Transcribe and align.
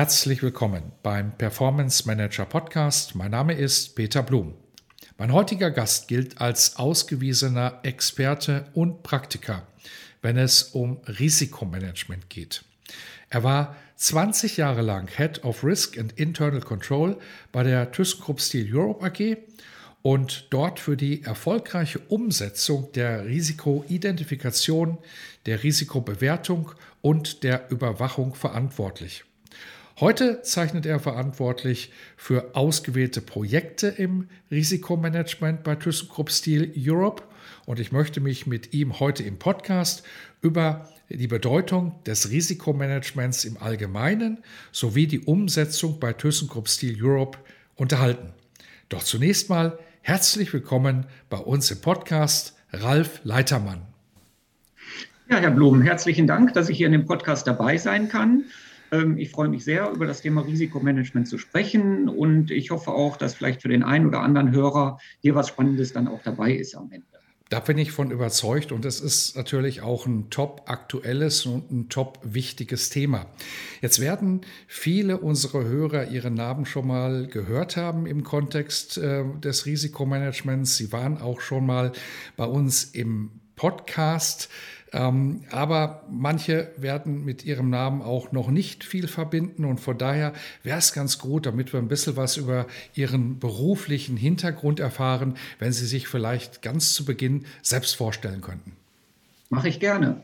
Herzlich 0.00 0.42
willkommen 0.42 0.92
beim 1.02 1.36
Performance 1.36 2.06
Manager 2.06 2.46
Podcast. 2.46 3.14
Mein 3.16 3.32
Name 3.32 3.52
ist 3.52 3.94
Peter 3.96 4.22
Blum. 4.22 4.54
Mein 5.18 5.30
heutiger 5.30 5.70
Gast 5.70 6.08
gilt 6.08 6.40
als 6.40 6.76
ausgewiesener 6.76 7.80
Experte 7.82 8.64
und 8.72 9.02
Praktiker, 9.02 9.66
wenn 10.22 10.38
es 10.38 10.62
um 10.62 11.02
Risikomanagement 11.06 12.30
geht. 12.30 12.64
Er 13.28 13.44
war 13.44 13.76
20 13.96 14.56
Jahre 14.56 14.80
lang 14.80 15.06
Head 15.06 15.44
of 15.44 15.62
Risk 15.62 15.98
and 15.98 16.18
Internal 16.18 16.62
Control 16.62 17.18
bei 17.52 17.62
der 17.62 17.92
ThyssenKrupp 17.92 18.40
Steel 18.40 18.74
Europe 18.74 19.04
AG 19.04 19.36
und 20.00 20.46
dort 20.48 20.80
für 20.80 20.96
die 20.96 21.24
erfolgreiche 21.24 21.98
Umsetzung 22.08 22.90
der 22.92 23.26
Risikoidentifikation, 23.26 24.96
der 25.44 25.62
Risikobewertung 25.62 26.72
und 27.02 27.42
der 27.42 27.70
Überwachung 27.70 28.34
verantwortlich. 28.34 29.24
Heute 30.00 30.40
zeichnet 30.40 30.86
er 30.86 30.98
verantwortlich 30.98 31.92
für 32.16 32.56
ausgewählte 32.56 33.20
Projekte 33.20 33.88
im 33.88 34.30
Risikomanagement 34.50 35.62
bei 35.62 35.74
ThyssenKrupp 35.74 36.30
Steel 36.30 36.72
Europe 36.74 37.22
und 37.66 37.78
ich 37.78 37.92
möchte 37.92 38.22
mich 38.22 38.46
mit 38.46 38.72
ihm 38.72 38.98
heute 38.98 39.24
im 39.24 39.38
Podcast 39.38 40.02
über 40.40 40.88
die 41.10 41.26
Bedeutung 41.26 42.02
des 42.06 42.30
Risikomanagements 42.30 43.44
im 43.44 43.58
Allgemeinen 43.58 44.38
sowie 44.72 45.06
die 45.06 45.20
Umsetzung 45.20 46.00
bei 46.00 46.14
ThyssenKrupp 46.14 46.70
Steel 46.70 46.96
Europe 46.98 47.36
unterhalten. 47.76 48.32
Doch 48.88 49.02
zunächst 49.02 49.50
mal 49.50 49.78
herzlich 50.00 50.50
willkommen 50.54 51.04
bei 51.28 51.36
uns 51.36 51.70
im 51.70 51.82
Podcast, 51.82 52.56
Ralf 52.72 53.20
Leitermann. 53.24 53.82
Ja, 55.28 55.36
Herr 55.36 55.50
Blum, 55.50 55.82
herzlichen 55.82 56.26
Dank, 56.26 56.54
dass 56.54 56.70
ich 56.70 56.78
hier 56.78 56.86
in 56.86 56.92
dem 56.92 57.04
Podcast 57.04 57.46
dabei 57.46 57.76
sein 57.76 58.08
kann. 58.08 58.46
Ähm, 58.92 59.18
ich 59.18 59.30
freue 59.30 59.48
mich 59.48 59.64
sehr, 59.64 59.90
über 59.90 60.06
das 60.06 60.22
Thema 60.22 60.42
Risikomanagement 60.42 61.28
zu 61.28 61.38
sprechen 61.38 62.08
und 62.08 62.50
ich 62.50 62.70
hoffe 62.70 62.90
auch, 62.90 63.16
dass 63.16 63.34
vielleicht 63.34 63.62
für 63.62 63.68
den 63.68 63.82
einen 63.82 64.06
oder 64.06 64.20
anderen 64.20 64.52
Hörer 64.52 64.98
hier 65.20 65.34
was 65.34 65.48
Spannendes 65.48 65.92
dann 65.92 66.08
auch 66.08 66.22
dabei 66.22 66.52
ist 66.52 66.74
am 66.74 66.90
Ende. 66.90 67.06
Da 67.50 67.58
bin 67.58 67.78
ich 67.78 67.90
von 67.90 68.12
überzeugt 68.12 68.70
und 68.70 68.84
es 68.84 69.00
ist 69.00 69.36
natürlich 69.36 69.82
auch 69.82 70.06
ein 70.06 70.30
top 70.30 70.62
aktuelles 70.66 71.46
und 71.46 71.72
ein 71.72 71.88
top 71.88 72.20
wichtiges 72.22 72.90
Thema. 72.90 73.26
Jetzt 73.80 73.98
werden 73.98 74.42
viele 74.68 75.18
unserer 75.18 75.64
Hörer 75.64 76.06
ihren 76.10 76.34
Namen 76.34 76.64
schon 76.64 76.86
mal 76.86 77.26
gehört 77.26 77.76
haben 77.76 78.06
im 78.06 78.22
Kontext 78.22 78.98
äh, 78.98 79.24
des 79.40 79.66
Risikomanagements. 79.66 80.76
Sie 80.76 80.92
waren 80.92 81.18
auch 81.18 81.40
schon 81.40 81.66
mal 81.66 81.90
bei 82.36 82.44
uns 82.44 82.84
im 82.84 83.39
Podcast. 83.60 84.48
Ähm, 84.92 85.42
aber 85.50 86.02
manche 86.10 86.70
werden 86.78 87.26
mit 87.26 87.44
ihrem 87.44 87.68
Namen 87.68 88.00
auch 88.00 88.32
noch 88.32 88.50
nicht 88.50 88.84
viel 88.84 89.06
verbinden 89.06 89.66
und 89.66 89.78
von 89.78 89.98
daher 89.98 90.32
wäre 90.62 90.78
es 90.78 90.94
ganz 90.94 91.18
gut, 91.18 91.44
damit 91.44 91.72
wir 91.74 91.78
ein 91.78 91.86
bisschen 91.86 92.16
was 92.16 92.38
über 92.38 92.66
ihren 92.94 93.38
beruflichen 93.38 94.16
Hintergrund 94.16 94.80
erfahren, 94.80 95.34
wenn 95.58 95.72
Sie 95.72 95.86
sich 95.86 96.08
vielleicht 96.08 96.62
ganz 96.62 96.94
zu 96.94 97.04
Beginn 97.04 97.44
selbst 97.62 97.96
vorstellen 97.96 98.40
könnten. 98.40 98.72
Mache 99.50 99.68
ich 99.68 99.78
gerne. 99.78 100.22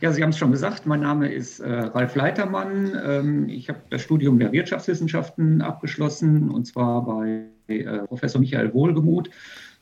Ja, 0.00 0.12
Sie 0.12 0.22
haben 0.22 0.30
es 0.30 0.38
schon 0.38 0.50
gesagt, 0.50 0.86
mein 0.86 1.00
Name 1.00 1.30
ist 1.30 1.60
äh, 1.60 1.70
Ralf 1.70 2.14
Leitermann. 2.14 2.98
Ähm, 3.04 3.48
ich 3.50 3.68
habe 3.68 3.80
das 3.90 4.02
Studium 4.02 4.38
der 4.38 4.50
Wirtschaftswissenschaften 4.50 5.60
abgeschlossen 5.60 6.48
und 6.48 6.66
zwar 6.66 7.04
bei 7.04 7.42
äh, 7.68 7.98
Professor 8.06 8.40
Michael 8.40 8.72
Wohlgemuth 8.72 9.30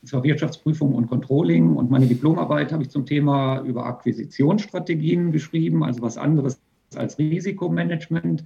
zwar 0.05 0.23
Wirtschaftsprüfung 0.23 0.93
und 0.93 1.07
Controlling. 1.07 1.75
Und 1.75 1.89
meine 1.89 2.07
Diplomarbeit 2.07 2.71
habe 2.71 2.83
ich 2.83 2.89
zum 2.89 3.05
Thema 3.05 3.61
über 3.61 3.85
Akquisitionsstrategien 3.85 5.31
geschrieben, 5.31 5.83
also 5.83 6.01
was 6.01 6.17
anderes 6.17 6.61
als 6.95 7.17
Risikomanagement. 7.17 8.43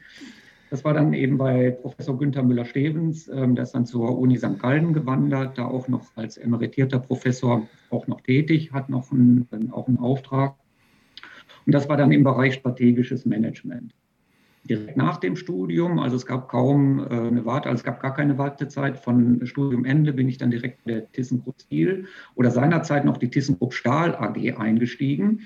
Das 0.69 0.85
war 0.85 0.93
dann 0.93 1.13
eben 1.13 1.37
bei 1.37 1.71
Professor 1.71 2.17
Günther 2.17 2.43
Müller-Stevens, 2.43 3.27
ähm, 3.27 3.55
der 3.55 3.63
ist 3.63 3.73
dann 3.73 3.85
zur 3.85 4.17
Uni 4.17 4.37
St. 4.37 4.57
Gallen 4.57 4.93
gewandert, 4.93 5.57
da 5.57 5.65
auch 5.65 5.89
noch 5.89 6.15
als 6.15 6.37
emeritierter 6.37 6.99
Professor 6.99 7.67
auch 7.89 8.07
noch 8.07 8.21
tätig, 8.21 8.71
hat 8.71 8.89
noch 8.89 9.11
einen, 9.11 9.47
auch 9.71 9.89
einen 9.89 9.97
Auftrag. 9.97 10.55
Und 11.65 11.73
das 11.73 11.89
war 11.89 11.97
dann 11.97 12.13
im 12.13 12.23
Bereich 12.23 12.53
strategisches 12.55 13.25
Management 13.25 13.93
direkt 14.71 14.97
nach 14.97 15.17
dem 15.17 15.35
Studium. 15.35 15.99
Also 15.99 16.15
es 16.15 16.25
gab 16.25 16.47
kaum 16.49 16.99
äh, 16.99 17.03
eine 17.03 17.45
Warte, 17.45 17.69
also 17.69 17.81
es 17.81 17.83
gab 17.83 17.99
gar 18.01 18.13
keine 18.13 18.37
Wartezeit. 18.37 18.97
Von 18.97 19.45
Studiumende 19.45 20.13
bin 20.13 20.29
ich 20.29 20.37
dann 20.37 20.51
direkt 20.51 20.83
bei 20.85 20.93
der 20.93 21.11
ThyssenKrupp 21.11 21.61
Steel 21.61 22.05
oder 22.35 22.51
seinerzeit 22.51 23.05
noch 23.05 23.17
die 23.17 23.29
ThyssenKrupp 23.29 23.73
Stahl 23.73 24.15
AG 24.15 24.57
eingestiegen. 24.57 25.41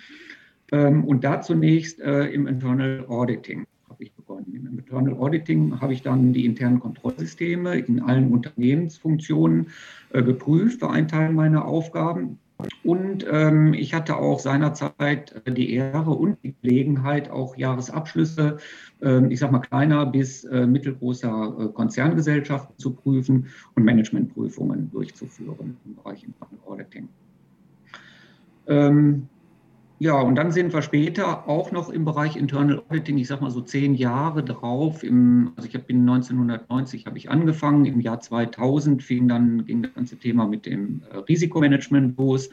Ähm, 0.71 1.03
und 1.03 1.23
da 1.23 1.41
zunächst 1.41 1.99
äh, 2.01 2.27
im 2.27 2.47
Internal 2.47 3.05
Auditing 3.07 3.65
habe 3.89 4.03
ich 4.03 4.13
begonnen. 4.13 4.53
Im 4.53 4.77
Internal 4.77 5.13
Auditing 5.13 5.79
habe 5.79 5.93
ich 5.93 6.01
dann 6.01 6.33
die 6.33 6.45
internen 6.45 6.79
Kontrollsysteme 6.79 7.79
in 7.79 8.01
allen 8.01 8.31
Unternehmensfunktionen 8.31 9.67
äh, 10.11 10.21
geprüft, 10.21 10.81
war 10.81 10.91
ein 10.91 11.07
Teil 11.07 11.31
meiner 11.31 11.65
Aufgaben. 11.65 12.39
Und 12.83 13.25
ähm, 13.29 13.73
ich 13.73 13.93
hatte 13.93 14.15
auch 14.15 14.39
seinerzeit 14.39 15.41
äh, 15.45 15.51
die 15.51 15.73
Ehre 15.73 16.11
und 16.11 16.37
die 16.43 16.55
Gelegenheit, 16.61 17.29
auch 17.29 17.57
Jahresabschlüsse, 17.57 18.57
äh, 19.01 19.27
ich 19.27 19.39
sage 19.39 19.51
mal 19.51 19.59
kleiner 19.59 20.05
bis 20.05 20.45
äh, 20.45 20.65
mittelgroßer 20.65 21.57
äh, 21.59 21.67
Konzerngesellschaften 21.73 22.77
zu 22.77 22.91
prüfen 22.91 23.47
und 23.75 23.83
Managementprüfungen 23.83 24.89
durchzuführen 24.91 25.77
im 25.85 25.95
Bereich 25.95 26.23
Internal 26.23 26.59
Auditing. 26.65 27.09
Ähm, 28.67 29.27
ja, 29.97 30.19
und 30.19 30.35
dann 30.35 30.51
sind 30.51 30.73
wir 30.73 30.81
später 30.81 31.47
auch 31.47 31.71
noch 31.71 31.89
im 31.89 32.03
Bereich 32.03 32.35
Internal 32.35 32.83
Auditing, 32.89 33.17
ich 33.17 33.27
sage 33.27 33.41
mal 33.41 33.49
so 33.49 33.61
zehn 33.61 33.95
Jahre 33.95 34.43
drauf. 34.43 35.03
Im, 35.03 35.53
also 35.55 35.69
ich 35.69 35.83
bin 35.83 36.01
1990 36.01 37.05
habe 37.05 37.17
ich 37.17 37.29
angefangen, 37.29 37.85
im 37.85 38.01
Jahr 38.01 38.19
2000 38.19 39.01
fing 39.01 39.29
dann 39.29 39.65
ging 39.65 39.83
das 39.83 39.93
ganze 39.93 40.17
Thema 40.17 40.47
mit 40.47 40.65
dem 40.65 41.01
äh, 41.11 41.17
Risikomanagement 41.19 42.17
los 42.17 42.49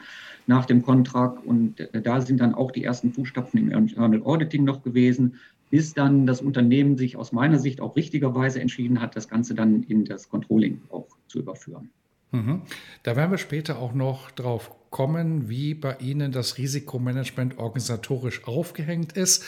nach 0.47 0.65
dem 0.65 0.83
Kontrakt 0.83 1.45
und 1.45 1.81
äh, 1.81 2.01
da 2.01 2.21
sind 2.21 2.39
dann 2.39 2.55
auch 2.55 2.71
die 2.71 2.85
ersten 2.85 3.11
Fußstapfen 3.11 3.59
im 3.59 3.71
Internal 3.71 4.23
Auditing 4.23 4.63
noch 4.63 4.81
gewesen, 4.81 5.35
bis 5.69 5.93
dann 5.93 6.25
das 6.25 6.41
Unternehmen 6.41 6.97
sich 6.97 7.17
aus 7.17 7.33
meiner 7.33 7.59
Sicht 7.59 7.81
auch 7.81 7.97
richtigerweise 7.97 8.61
entschieden 8.61 9.01
hat, 9.01 9.17
das 9.17 9.27
Ganze 9.27 9.53
dann 9.53 9.83
in 9.83 10.05
das 10.05 10.29
Controlling 10.29 10.81
auch 10.89 11.07
zu 11.27 11.39
überführen. 11.39 11.89
Mhm. 12.33 12.63
Da 13.03 13.15
werden 13.15 13.29
wir 13.31 13.37
später 13.37 13.77
auch 13.77 13.93
noch 13.93 14.31
drauf 14.31 14.71
kommen, 14.89 15.49
wie 15.49 15.75
bei 15.75 15.97
Ihnen 15.97 16.31
das 16.31 16.57
Risikomanagement 16.57 17.59
organisatorisch 17.59 18.43
aufgehängt 18.45 19.13
ist. 19.13 19.45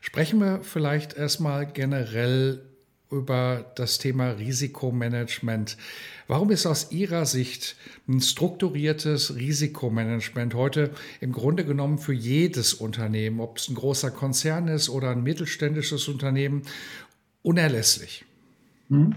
Sprechen 0.00 0.40
wir 0.40 0.60
vielleicht 0.62 1.14
erstmal 1.14 1.66
generell 1.66 2.62
über 3.10 3.70
das 3.76 3.98
Thema 3.98 4.30
Risikomanagement. 4.30 5.76
Warum 6.26 6.50
ist 6.50 6.64
aus 6.64 6.90
Ihrer 6.90 7.26
Sicht 7.26 7.76
ein 8.08 8.22
strukturiertes 8.22 9.36
Risikomanagement 9.36 10.54
heute 10.54 10.90
im 11.20 11.32
Grunde 11.32 11.66
genommen 11.66 11.98
für 11.98 12.14
jedes 12.14 12.72
Unternehmen, 12.72 13.40
ob 13.40 13.58
es 13.58 13.68
ein 13.68 13.74
großer 13.74 14.10
Konzern 14.10 14.68
ist 14.68 14.88
oder 14.88 15.10
ein 15.10 15.22
mittelständisches 15.22 16.08
Unternehmen, 16.08 16.62
unerlässlich? 17.42 18.24
Hm. 18.92 19.14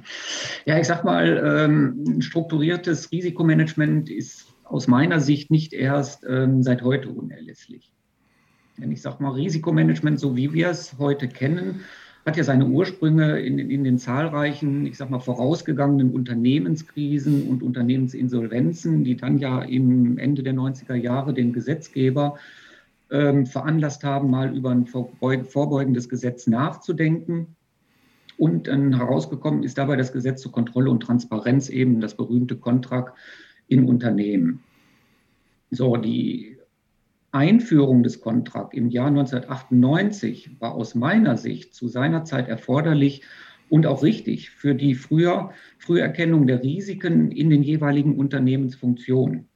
Ja, 0.66 0.80
ich 0.80 0.88
sag 0.88 1.04
mal, 1.04 1.44
ähm, 1.46 2.22
strukturiertes 2.22 3.12
Risikomanagement 3.12 4.10
ist 4.10 4.48
aus 4.64 4.88
meiner 4.88 5.20
Sicht 5.20 5.52
nicht 5.52 5.74
erst 5.74 6.26
ähm, 6.28 6.64
seit 6.64 6.82
heute 6.82 7.10
unerlässlich. 7.10 7.92
Denn 8.78 8.92
ich 8.92 9.02
sag 9.02 9.20
mal, 9.20 9.32
Risikomanagement, 9.32 10.18
so 10.18 10.38
wie 10.38 10.54
wir 10.54 10.70
es 10.70 10.98
heute 10.98 11.28
kennen, 11.28 11.82
hat 12.26 12.38
ja 12.38 12.46
seine 12.46 12.66
Ursprünge 12.68 13.42
in, 13.42 13.60
in 13.60 13.84
den 13.84 14.00
zahlreichen, 14.00 14.86
ich 14.86 14.96
sag 14.96 15.10
mal, 15.10 15.20
vorausgegangenen 15.20 16.12
Unternehmenskrisen 16.12 17.50
und 17.50 17.62
Unternehmensinsolvenzen, 17.62 19.04
die 19.04 19.18
dann 19.18 19.40
ja 19.40 19.62
im 19.62 20.18
Ende 20.18 20.42
der 20.42 20.54
90er 20.54 20.96
Jahre 20.96 21.34
den 21.34 21.52
Gesetzgeber 21.52 22.38
ähm, 23.12 23.46
veranlasst 23.46 24.06
haben, 24.06 24.30
mal 24.30 24.56
über 24.56 24.72
ein 24.72 24.86
vorbeugendes 24.88 26.08
Gesetz 26.08 26.48
nachzudenken 26.48 27.55
und 28.38 28.68
dann 28.68 28.98
herausgekommen 28.98 29.64
ist 29.64 29.78
dabei 29.78 29.96
das 29.96 30.14
Gesetz 30.14 30.42
zur 30.42 30.52
Kontrolle 30.52 30.90
und 30.90 31.02
Transparenz, 31.02 31.70
eben 31.70 32.02
das 32.02 32.16
berühmte 32.16 32.58
Kontrakt 32.58 33.18
in 33.68 33.86
Unternehmen. 33.86 34.64
So, 35.72 35.98
die 35.98 36.58
Einführung 37.32 38.04
des 38.04 38.22
Kontrakt 38.22 38.74
im 38.74 38.90
Jahr 38.90 39.08
1998 39.08 40.62
war 40.62 40.74
aus 40.74 40.96
meiner 40.96 41.38
Sicht 41.38 41.74
zu 41.74 41.88
seiner 41.88 42.24
Zeit 42.24 42.48
erforderlich 42.48 43.24
und 43.70 43.86
auch 43.88 44.04
richtig 44.04 44.52
für 44.52 44.76
die 44.76 44.96
früher, 44.96 45.52
Früherkennung 45.78 46.48
der 46.48 46.64
Risiken 46.64 47.32
in 47.32 47.50
den 47.50 47.64
jeweiligen 47.64 48.18
Unternehmensfunktionen 48.18 49.48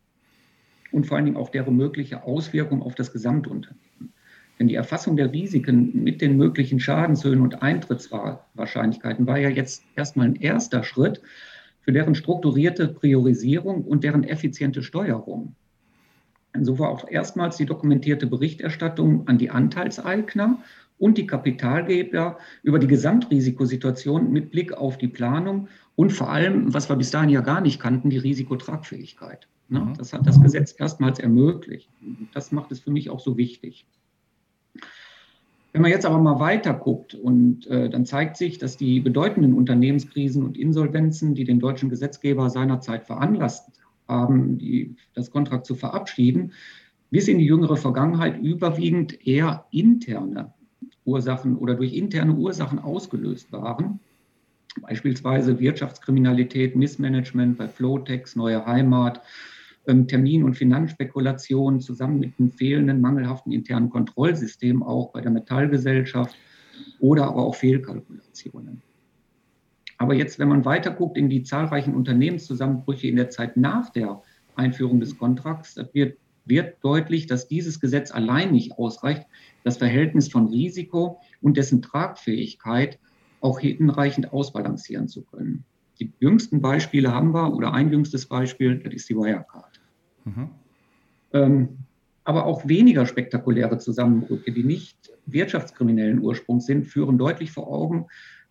und 0.92 1.06
vor 1.06 1.18
allen 1.18 1.26
Dingen 1.26 1.38
auch 1.38 1.50
deren 1.50 1.76
mögliche 1.76 2.24
Auswirkung 2.24 2.82
auf 2.82 2.96
das 2.96 3.14
Gesamtunternehmen. 3.14 3.89
Denn 4.60 4.68
die 4.68 4.76
Erfassung 4.76 5.16
der 5.16 5.32
Risiken 5.32 6.04
mit 6.04 6.22
den 6.22 6.36
möglichen 6.36 6.80
Schadenshöhen 6.80 7.42
und 7.42 7.62
Eintrittswahrscheinlichkeiten 7.62 9.26
war 9.26 9.40
ja 9.40 9.50
jetzt 9.50 9.84
erstmal 9.96 10.28
ein 10.28 10.36
erster 10.36 10.84
Schritt 10.84 11.22
für 11.80 11.94
deren 11.94 12.14
strukturierte 12.14 12.90
Priorisierung 12.90 13.86
und 13.86 14.04
deren 14.04 14.26
effiziente 14.26 14.84
Steuerung. 14.84 15.56
So 16.62 16.78
war 16.78 16.90
auch 16.90 17.08
erstmals 17.10 17.58
die 17.58 17.66
dokumentierte 17.66 18.28
Berichterstattung 18.28 19.28
an 19.28 19.38
die 19.38 19.50
Anteilseigner 19.50 20.62
und 20.98 21.18
die 21.18 21.26
Kapitalgeber 21.26 22.38
über 22.62 22.80
die 22.80 22.88
Gesamtrisikosituation 22.88 24.32
mit 24.32 24.52
Blick 24.52 24.74
auf 24.74 24.98
die 24.98 25.08
Planung 25.08 25.70
und 25.96 26.12
vor 26.12 26.30
allem, 26.30 26.74
was 26.74 26.90
wir 26.90 26.96
bis 26.98 27.12
dahin 27.12 27.30
ja 27.30 27.42
gar 27.42 27.62
nicht 27.62 27.80
kannten, 27.80 28.10
die 28.10 28.18
Risikotragfähigkeit. 28.18 29.48
Ne? 29.70 29.80
Mhm. 29.80 29.94
Das 29.98 30.12
hat 30.12 30.28
das 30.28 30.42
Gesetz 30.42 30.76
erstmals 30.78 31.20
ermöglicht. 31.20 31.90
Das 32.34 32.52
macht 32.52 32.72
es 32.72 32.80
für 32.80 32.92
mich 32.92 33.10
auch 33.10 33.20
so 33.20 33.38
wichtig. 33.38 33.86
Wenn 35.72 35.84
man 35.84 35.92
jetzt 35.92 36.06
aber 36.06 36.18
mal 36.18 36.40
weiter 36.40 36.74
guckt 36.74 37.14
und 37.14 37.68
äh, 37.68 37.90
dann 37.90 38.06
zeigt 38.06 38.38
sich, 38.38 38.58
dass 38.58 38.76
die 38.76 39.00
bedeutenden 39.00 39.54
Unternehmenskrisen 39.54 40.44
und 40.44 40.58
Insolvenzen, 40.58 41.36
die 41.36 41.44
den 41.44 41.60
deutschen 41.60 41.90
Gesetzgeber 41.90 42.50
seinerzeit 42.50 43.06
veranlasst 43.06 43.70
haben, 44.08 44.58
die, 44.58 44.96
das 45.14 45.30
Kontrakt 45.30 45.68
zu 45.68 45.76
verabschieden, 45.76 46.54
bis 47.12 47.28
in 47.28 47.38
die 47.38 47.46
jüngere 47.46 47.78
Vergangenheit 47.78 48.42
überwiegend 48.42 49.26
eher 49.26 49.66
interne 49.72 50.54
Ursachen 51.06 51.56
oder 51.58 51.76
durch 51.76 51.94
interne 51.94 52.34
Ursachen 52.34 52.80
ausgelöst 52.80 53.52
waren. 53.52 54.00
Beispielsweise 54.82 55.60
Wirtschaftskriminalität, 55.60 56.76
Missmanagement 56.76 57.58
bei 57.58 57.68
Flowtex, 57.68 58.36
Neue 58.36 58.66
Heimat, 58.66 59.22
Termin- 60.08 60.44
und 60.44 60.56
Finanzspekulation 60.56 61.82
zusammen 61.82 62.20
mit 62.20 62.34
einem 62.40 62.52
fehlenden, 62.52 63.02
mangelhaften 63.02 63.52
internen 63.52 63.90
Kontrollsystem 63.90 64.84
auch 64.84 65.12
bei 65.12 65.22
der 65.22 65.32
Metallgesellschaft 65.32 66.36
oder 67.00 67.28
aber 67.28 67.44
auch 67.44 67.56
Fehlkalkulationen. 67.56 68.82
Aber 69.98 70.14
jetzt, 70.14 70.40
wenn 70.40 70.48
man 70.48 70.64
weiter 70.64 70.92
guckt 70.92 71.18
in 71.18 71.30
die 71.30 71.44
zahlreichen 71.44 71.94
Unternehmenszusammenbrüche 71.94 73.08
in 73.08 73.18
der 73.18 73.30
Zeit 73.30 73.58
nach 73.58 73.90
der 73.90 74.22
Einführung 74.56 75.00
des 75.00 75.18
Kontrakts, 75.18 75.76
wird, 75.94 76.18
wird 76.46 76.78
deutlich, 76.82 77.28
dass 77.28 77.48
dieses 77.48 77.80
Gesetz 77.80 78.12
allein 78.12 78.52
nicht 78.52 78.74
ausreicht, 78.74 79.26
das 79.64 79.78
Verhältnis 79.78 80.30
von 80.30 80.48
Risiko 80.48 81.20
und 81.42 81.58
dessen 81.58 81.82
Tragfähigkeit 81.82 82.98
auch 83.42 83.60
hinreichend 83.60 84.32
ausbalancieren 84.32 85.08
zu 85.08 85.24
können. 85.24 85.66
Die 86.00 86.14
jüngsten 86.20 86.62
Beispiele 86.62 87.14
haben 87.14 87.34
wir, 87.34 87.54
oder 87.54 87.74
ein 87.74 87.92
jüngstes 87.92 88.26
Beispiel, 88.26 88.80
das 88.80 88.94
ist 88.94 89.10
die 89.10 89.16
Wirecard. 89.16 89.69
Mhm. 90.26 90.50
Ähm, 91.34 91.70
aber 92.24 92.46
auch 92.46 92.68
weniger 92.68 93.06
spektakuläre 93.06 93.78
Zusammenbrüche, 93.80 94.52
die 94.52 94.64
nicht 94.64 94.98
wirtschaftskriminellen 95.26 96.20
Ursprungs 96.20 96.66
sind, 96.66 96.86
führen 96.86 97.18
deutlich 97.18 97.52
vor 97.52 97.68
Augen, 97.68 98.06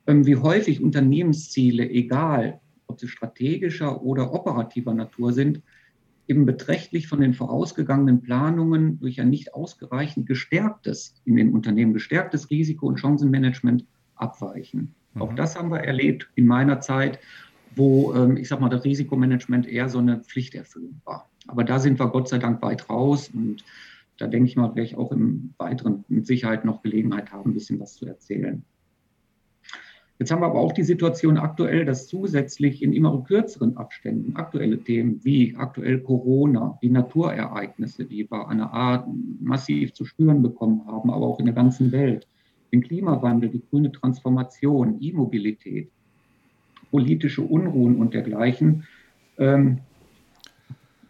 ähm, 0.06 0.26
wie 0.26 0.37
häufig 0.37 0.82
Unternehmensziele, 0.82 1.88
egal 1.88 2.61
ob 2.87 2.99
sie 2.99 3.09
strategischer 3.09 4.03
oder 4.03 4.32
operativer 4.32 4.94
Natur 4.94 5.32
sind, 5.32 5.62
eben 6.26 6.44
beträchtlich 6.44 7.09
von 7.09 7.20
den 7.20 7.35
vorausgegangenen 7.35 8.21
Planungen 8.21 8.99
durch 9.00 9.21
ein 9.21 9.31
nicht 9.31 9.55
ausreichend 9.55 10.26
gestärktes, 10.26 11.14
in 11.25 11.37
den 11.37 11.53
Unternehmen 11.53 11.94
gestärktes 11.94 12.50
Risiko- 12.50 12.87
und 12.87 12.99
Chancenmanagement 12.99 13.85
abweichen. 14.14 14.94
Mhm. 15.14 15.23
Auch 15.23 15.35
das 15.35 15.56
haben 15.56 15.71
wir 15.71 15.81
erlebt 15.81 16.29
in 16.35 16.47
meiner 16.47 16.81
Zeit, 16.81 17.19
wo, 17.78 18.12
ähm, 18.14 18.36
ich 18.36 18.48
sag 18.48 18.60
mal, 18.60 18.69
das 18.69 18.84
Risikomanagement 18.84 19.66
eher 19.66 19.88
so 19.88 19.98
eine 19.98 20.20
Pflichterfüllung 20.20 21.00
war. 21.04 21.28
Aber 21.46 21.64
da 21.64 21.78
sind 21.78 21.98
wir 21.98 22.08
Gott 22.08 22.28
sei 22.28 22.38
Dank 22.38 22.60
weit 22.62 22.90
raus 22.90 23.30
und 23.32 23.64
da 24.19 24.26
denke 24.26 24.48
ich 24.48 24.56
mal, 24.56 24.75
werde 24.75 24.82
ich 24.82 24.96
auch 24.96 25.12
im 25.12 25.54
Weiteren 25.58 26.04
mit 26.08 26.26
Sicherheit 26.26 26.64
noch 26.64 26.82
Gelegenheit 26.82 27.32
haben, 27.32 27.50
ein 27.50 27.54
bisschen 27.54 27.80
was 27.80 27.94
zu 27.94 28.06
erzählen. 28.06 28.64
Jetzt 30.19 30.32
haben 30.32 30.42
wir 30.42 30.46
aber 30.46 30.58
auch 30.58 30.72
die 30.72 30.82
Situation 30.82 31.38
aktuell, 31.38 31.84
dass 31.84 32.08
zusätzlich 32.08 32.82
in 32.82 32.92
immer 32.92 33.22
kürzeren 33.22 33.76
Abständen 33.76 34.34
aktuelle 34.34 34.78
Themen 34.78 35.25
wie 35.25 35.54
aktuell 35.56 36.00
Corona, 36.00 36.76
die 36.82 36.90
Naturereignisse, 36.90 38.04
die 38.04 38.28
wir 38.28 38.48
an 38.48 38.58
der 38.58 38.72
Art 38.72 39.06
massiv 39.40 39.92
zu 39.92 40.04
spüren 40.04 40.42
bekommen 40.42 40.84
haben, 40.86 41.10
aber 41.10 41.25
auch 41.25 41.38
in 41.38 41.44
der 41.44 41.54
ganzen 41.54 41.92
Welt, 41.92 42.26
den 42.72 42.82
Klimawandel, 42.82 43.48
die 43.48 43.62
grüne 43.70 43.92
Transformation, 43.92 44.96
E-Mobilität, 45.00 45.92
politische 46.90 47.43
Unruhen 47.43 47.96
und 47.96 48.14
dergleichen, 48.14 48.85
ähm, 49.38 49.79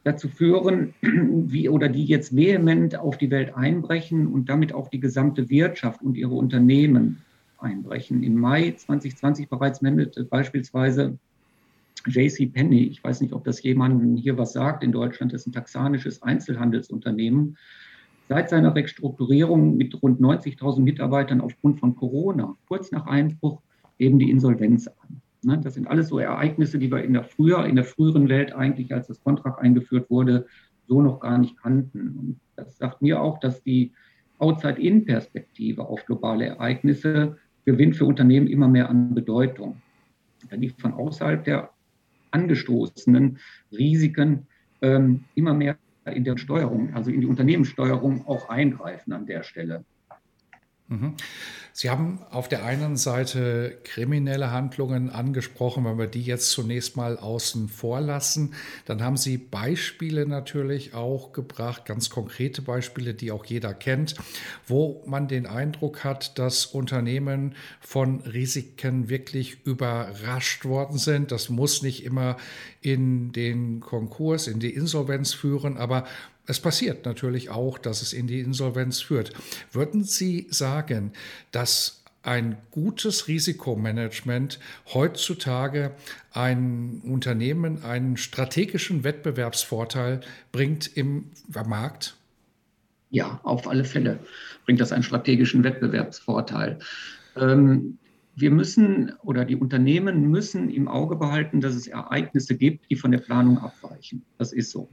dazu 0.05 0.29
führen, 0.29 0.95
wie 1.03 1.69
oder 1.69 1.89
die 1.89 2.05
jetzt 2.05 2.35
vehement 2.35 2.97
auf 2.97 3.19
die 3.19 3.31
Welt 3.31 3.57
einbrechen 3.57 4.27
und 4.27 4.49
damit 4.49 4.73
auch 4.73 4.89
die 4.89 5.01
gesamte 5.01 5.51
Wirtschaft 5.51 6.03
und 6.03 6.17
ihre 6.17 6.35
Unternehmen 6.35 7.19
einbrechen. 7.59 8.23
Im 8.23 8.37
Mai 8.37 8.73
2020 8.73 9.49
bereits 9.49 9.83
meldete 9.83 10.25
beispielsweise 10.25 11.19
JC 12.07 12.53
Penney, 12.53 12.85
ich 12.85 13.03
weiß 13.03 13.21
nicht, 13.21 13.33
ob 13.33 13.45
das 13.45 13.63
jemandem 13.63 14.17
hier 14.17 14.39
was 14.39 14.53
sagt, 14.53 14.85
in 14.85 14.93
Deutschland 14.93 15.33
ist 15.33 15.47
ein 15.47 15.53
taxanisches 15.53 16.23
Einzelhandelsunternehmen, 16.23 17.59
seit 18.29 18.51
seiner 18.51 18.75
Restrukturierung 18.75 19.77
mit 19.77 20.01
rund 20.01 20.21
90.000 20.21 20.81
Mitarbeitern 20.81 21.41
aufgrund 21.41 21.81
von 21.81 21.97
Corona, 21.97 22.57
kurz 22.69 22.93
nach 22.93 23.07
Einbruch, 23.07 23.61
eben 23.99 24.19
die 24.19 24.31
Insolvenz 24.31 24.87
an. 24.87 25.21
Ne, 25.43 25.61
das 25.63 25.75
sind 25.75 25.87
alles 25.87 26.09
so 26.09 26.19
Ereignisse, 26.19 26.79
die 26.79 26.91
wir 26.91 27.05
in 27.05 27.13
der, 27.13 27.25
früher, 27.25 27.65
in 27.67 27.77
der 27.77 27.85
früheren 27.85 28.29
Welt 28.29 28.53
eigentlich, 28.53 28.93
als 28.93 29.07
das 29.07 29.23
Kontrakt 29.23 29.61
eingeführt 29.61 30.11
wurde, 30.11 30.47
so 30.89 31.01
noch 31.01 31.21
gar 31.21 31.39
nicht 31.39 31.57
kannten. 31.57 32.17
Und 32.19 32.41
das 32.57 32.77
sagt 32.77 33.03
mir 33.03 33.21
auch, 33.21 33.39
dass 33.39 33.63
die 33.63 33.93
Outside-In-Perspektive 34.39 35.87
auf 35.87 36.05
globale 36.07 36.47
Ereignisse 36.47 37.37
gewinnt 37.65 37.97
für 37.97 38.07
Unternehmen 38.07 38.47
immer 38.47 38.69
mehr 38.69 38.89
an 38.89 39.15
Bedeutung. 39.15 39.81
Da 40.49 40.57
liegt 40.57 40.81
von 40.81 40.93
außerhalb 40.93 41.45
der 41.45 41.71
angestoßenen 42.31 43.39
Risiken 43.73 44.47
ähm, 44.83 45.25
immer 45.35 45.55
mehr 45.55 45.77
in 46.05 46.25
der 46.25 46.37
Steuerung, 46.37 46.95
also 46.95 47.11
in 47.11 47.21
die 47.21 47.27
Unternehmenssteuerung 47.27 48.27
auch 48.27 48.49
eingreifen 48.49 49.13
an 49.13 49.27
der 49.27 49.43
Stelle. 49.43 49.85
Sie 51.75 51.91
haben 51.91 52.21
auf 52.31 52.49
der 52.49 52.65
einen 52.65 52.97
Seite 52.97 53.79
kriminelle 53.85 54.51
Handlungen 54.51 55.11
angesprochen, 55.11 55.85
wenn 55.85 55.99
wir 55.99 56.07
die 56.07 56.23
jetzt 56.23 56.51
zunächst 56.51 56.97
mal 56.97 57.19
außen 57.19 57.69
vor 57.69 58.01
lassen. 58.01 58.55
Dann 58.87 59.03
haben 59.03 59.17
Sie 59.17 59.37
Beispiele 59.39 60.27
natürlich 60.27 60.95
auch 60.95 61.33
gebracht, 61.33 61.85
ganz 61.85 62.11
konkrete 62.11 62.63
Beispiele, 62.63 63.15
die 63.15 63.31
auch 63.31 63.45
jeder 63.45 63.75
kennt, 63.75 64.15
wo 64.67 65.05
man 65.07 65.29
den 65.29 65.47
Eindruck 65.47 66.05
hat, 66.05 66.39
dass 66.39 66.67
Unternehmen 66.67 67.55
von 67.81 68.23
Risiken 68.23 69.09
wirklich 69.09 69.65
überrascht 69.65 70.65
worden 70.65 70.99
sind. 70.99 71.33
Das 71.33 71.49
muss 71.49 71.83
nicht 71.83 72.03
immer 72.03 72.39
in 72.81 73.31
den 73.31 73.81
Konkurs, 73.81 74.49
in 74.49 74.59
die 74.59 74.75
Insolvenz 74.75 75.33
führen, 75.35 75.77
aber 75.77 76.07
es 76.49 76.61
passiert 76.61 77.05
natürlich 77.05 77.51
auch, 77.51 77.79
dass 77.79 78.01
es 78.01 78.13
in 78.13 78.27
die 78.27 78.41
Insolvenz 78.41 79.01
führt. 79.01 79.33
Würden 79.71 80.03
Sie 80.03 80.47
sagen, 80.51 81.13
dass 81.53 82.03
ein 82.23 82.57
gutes 82.71 83.29
Risikomanagement 83.29 84.59
heutzutage 84.93 85.93
ein 86.33 87.03
Unternehmen 87.05 87.85
einen 87.85 88.17
strategischen 88.17 89.05
Wettbewerbsvorteil 89.05 90.21
bringt 90.51 90.97
im 90.97 91.31
Markt? 91.67 92.17
Ja, 93.11 93.41
auf 93.45 93.69
alle 93.69 93.85
Fälle 93.85 94.19
bringt 94.65 94.81
das 94.81 94.93
einen 94.93 95.03
strategischen 95.03 95.65
Wettbewerbsvorteil. 95.65 96.79
Ähm, 97.37 97.99
wir 98.37 98.51
müssen 98.51 99.13
oder 99.23 99.45
die 99.45 99.57
Unternehmen 99.57 100.31
müssen 100.31 100.71
im 100.71 100.89
Auge 100.89 101.17
behalten, 101.17 101.61
dass 101.61 101.75
es 101.75 101.89
Ereignisse 101.89 102.57
gibt, 102.57 102.91
die 102.91 102.97
von 102.97 103.11
der 103.11 103.19
Planung 103.19 103.59
abweichen. 103.59 104.25
Das 104.39 104.53
ist 104.53 104.71
so. 104.71 104.89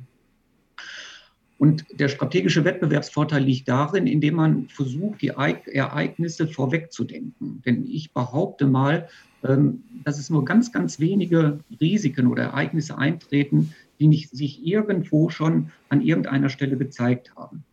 Und 1.57 1.85
der 1.99 2.09
strategische 2.09 2.65
Wettbewerbsvorteil 2.65 3.41
liegt 3.41 3.69
darin, 3.69 4.07
indem 4.07 4.35
man 4.35 4.67
versucht, 4.67 5.21
die 5.21 5.29
Ereignisse 5.29 6.47
vorwegzudenken. 6.47 7.61
Denn 7.65 7.85
ich 7.85 8.11
behaupte 8.11 8.67
mal, 8.67 9.07
ähm, 9.43 9.83
dass 10.03 10.19
es 10.19 10.29
nur 10.29 10.43
ganz, 10.43 10.71
ganz 10.71 10.99
wenige 10.99 11.59
Risiken 11.79 12.27
oder 12.27 12.43
Ereignisse 12.43 12.97
eintreten, 12.97 13.73
die 13.99 14.07
nicht 14.07 14.31
sich 14.31 14.65
irgendwo 14.65 15.29
schon 15.29 15.71
an 15.87 16.01
irgendeiner 16.01 16.49
Stelle 16.49 16.77
gezeigt 16.77 17.33
haben. 17.35 17.63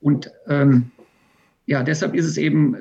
Und 0.00 0.32
ähm, 0.48 0.90
ja, 1.66 1.82
deshalb 1.82 2.14
ist 2.14 2.26
es 2.26 2.36
eben 2.36 2.74
äh, 2.74 2.78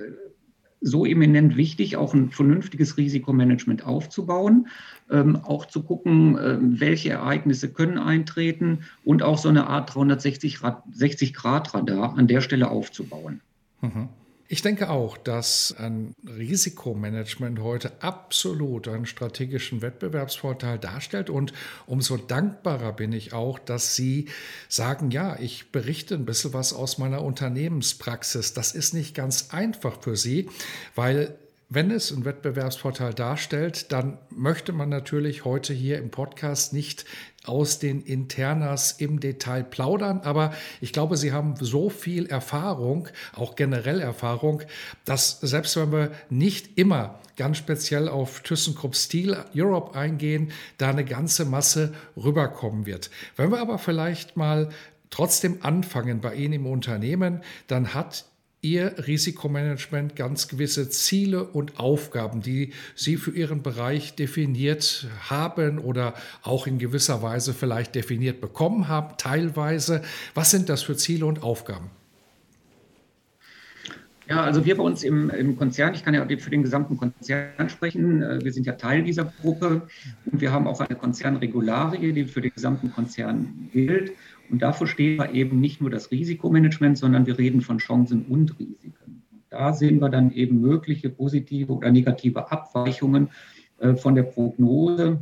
so 0.81 1.05
eminent 1.05 1.55
wichtig, 1.57 1.98
auch 1.98 2.13
ein 2.13 2.29
vernünftiges 2.29 2.98
Risikomanagement 2.98 3.84
aufzubauen, 3.86 4.67
ähm, 5.10 5.38
auch 5.38 5.65
zu 5.65 5.81
gucken, 5.84 6.38
äh, 6.38 6.57
welche 6.62 7.10
Ereignisse 7.10 7.72
können 7.72 7.98
eintreten 7.98 8.81
und 9.03 9.24
auch 9.24 9.38
so 9.38 9.50
eine 9.50 9.67
Art 9.67 9.91
360-Grad-Radar 9.91 12.17
an 12.17 12.27
der 12.27 12.41
Stelle 12.41 12.69
aufzubauen. 12.69 13.41
Mhm. 13.81 14.10
Ich 14.50 14.62
denke 14.62 14.89
auch, 14.89 15.18
dass 15.18 15.75
ein 15.77 16.16
Risikomanagement 16.25 17.60
heute 17.60 17.92
absolut 18.01 18.88
einen 18.88 19.06
strategischen 19.06 19.82
Wettbewerbsvorteil 19.82 20.80
darstellt 20.80 21.30
und 21.30 21.51
umso 21.86 22.16
dankbarer 22.16 22.94
bin 22.94 23.12
ich 23.12 23.34
auch, 23.34 23.60
dass 23.60 23.96
Sie 23.96 24.30
sagen, 24.70 25.12
ja, 25.12 25.38
ich 25.38 25.74
berichte 25.74 26.16
ein 26.16 26.25
bisschen 26.25 26.54
was 26.54 26.72
aus 26.72 26.98
meiner 26.98 27.24
Unternehmenspraxis. 27.24 28.54
Das 28.54 28.74
ist 28.74 28.94
nicht 28.94 29.13
ganz 29.13 29.50
einfach 29.51 30.01
für 30.01 30.16
Sie, 30.16 30.50
weil 30.96 31.38
wenn 31.70 31.92
es 31.92 32.13
einen 32.13 32.24
Wettbewerbsvorteil 32.24 33.13
darstellt, 33.13 33.92
dann 33.92 34.18
möchte 34.30 34.72
man 34.72 34.88
natürlich 34.88 35.44
heute 35.44 35.74
hier 35.74 35.98
im 35.98 36.12
Podcast 36.12 36.72
nicht 36.72 37.04
aus 37.48 37.80
den 37.80 38.01
Internas 38.01 38.94
im 38.94 39.20
Detail 39.20 39.63
plaudern, 39.63 40.22
aber 40.24 40.54
ich 40.82 40.94
glaube, 40.94 41.18
Sie 41.18 41.32
haben 41.32 41.56
so 41.60 41.89
viel 41.89 42.27
Erfahrung, 42.27 43.08
auch 43.34 43.56
generell 43.56 44.00
Erfahrung, 44.00 44.62
dass 45.06 45.39
selbst 45.42 45.75
wenn 45.77 45.92
wir 45.92 46.12
nicht 46.30 46.77
immer 46.77 47.20
ganz 47.38 47.58
speziell 47.58 48.10
auf 48.10 48.42
ThyssenKrupp 48.42 48.96
Steel 48.96 49.38
Europe 49.56 49.98
eingehen, 49.98 50.51
da 50.77 50.89
eine 50.89 51.06
ganze 51.06 51.46
Masse 51.46 51.94
rüberkommen 52.16 52.86
wird. 52.86 53.10
Wenn 53.36 53.51
wir 53.51 53.60
aber 53.60 53.77
vielleicht 53.77 54.36
mal 54.36 54.70
trotzdem 55.10 55.60
anfangen 55.62 56.20
bei 56.20 56.36
Ihnen 56.36 56.54
im 56.54 56.66
Unternehmen, 56.66 57.42
dann 57.68 57.94
hat 57.94 58.25
Ihr 58.68 58.96
Risikomanagement 59.08 60.18
ganz 60.18 60.50
gewisse 60.50 60.90
Ziele 60.90 61.46
und 61.46 61.80
Aufgaben, 61.80 62.42
die 62.42 62.74
Sie 62.96 63.16
für 63.16 63.32
Ihren 63.32 63.64
Bereich 63.64 64.16
definiert 64.16 65.08
haben 65.30 65.80
oder 65.80 66.16
auch 66.44 66.68
in 66.68 66.78
gewisser 66.78 67.22
Weise 67.22 67.54
vielleicht 67.54 67.96
definiert 67.96 68.42
bekommen 68.42 68.90
haben, 68.90 69.16
teilweise. 69.18 70.02
Was 70.34 70.52
sind 70.52 70.68
das 70.68 70.84
für 70.84 70.98
Ziele 70.98 71.26
und 71.26 71.44
Aufgaben? 71.44 71.92
Ja, 74.28 74.44
also 74.44 74.66
wir 74.66 74.76
bei 74.76 74.84
uns 74.84 75.04
im, 75.04 75.30
im, 75.30 75.56
Konzern, 75.56 75.94
ich 75.94 76.04
kann 76.04 76.14
ja 76.14 76.28
für 76.38 76.50
den 76.50 76.64
gesamten 76.64 76.98
Konzern 76.98 77.70
sprechen, 77.70 78.22
äh, 78.22 78.44
wir 78.44 78.52
sind 78.52 78.68
ja 78.68 78.74
Teil 78.74 79.04
dieser 79.04 79.32
Gruppe 79.42 79.84
und 80.26 80.42
wir 80.42 80.52
haben 80.52 80.68
auch 80.68 80.82
eine 80.82 80.98
Konzernregularie, 80.98 82.12
die 82.12 82.26
für 82.26 82.42
den 82.42 82.52
gesamten 82.54 82.92
Konzern 82.92 83.70
gilt. 83.72 84.12
Und 84.50 84.62
dafür 84.62 84.88
steht 84.88 85.32
eben 85.32 85.60
nicht 85.60 85.82
nur 85.82 85.89
das 85.89 86.12
Risikomanagement, 86.12 86.98
sondern 86.98 87.25
wir 87.25 87.38
reden 87.38 87.62
von 87.62 87.80
Chancen 87.80 88.25
und 88.25 88.58
Risiken. 88.60 89.24
Da 89.50 89.74
sehen 89.74 90.00
wir 90.00 90.10
dann 90.10 90.32
eben 90.32 90.62
mögliche 90.62 91.10
positive 91.10 91.74
oder 91.74 91.92
negative 91.92 92.51
Abweichungen 92.51 93.30
äh, 93.80 93.96
von 93.96 94.16
der 94.16 94.24
Prognose 94.24 95.20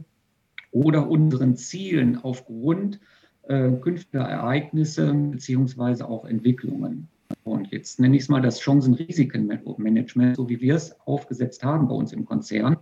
oder 0.71 1.07
unseren 1.09 1.55
Zielen 1.55 2.17
aufgrund 2.17 2.99
äh, 3.43 3.71
künftiger 3.71 4.23
Ereignisse 4.23 5.13
beziehungsweise 5.13 6.07
auch 6.07 6.25
Entwicklungen. 6.25 7.07
Und 7.43 7.71
jetzt 7.71 7.99
nenne 7.99 8.15
ich 8.15 8.23
es 8.23 8.29
mal 8.29 8.41
das 8.41 8.59
Chancen-Risiken-Management, 8.59 10.35
so 10.35 10.49
wie 10.49 10.59
wir 10.59 10.75
es 10.75 10.99
aufgesetzt 11.01 11.63
haben 11.63 11.87
bei 11.87 11.93
uns 11.93 12.11
im 12.11 12.25
Konzern 12.25 12.77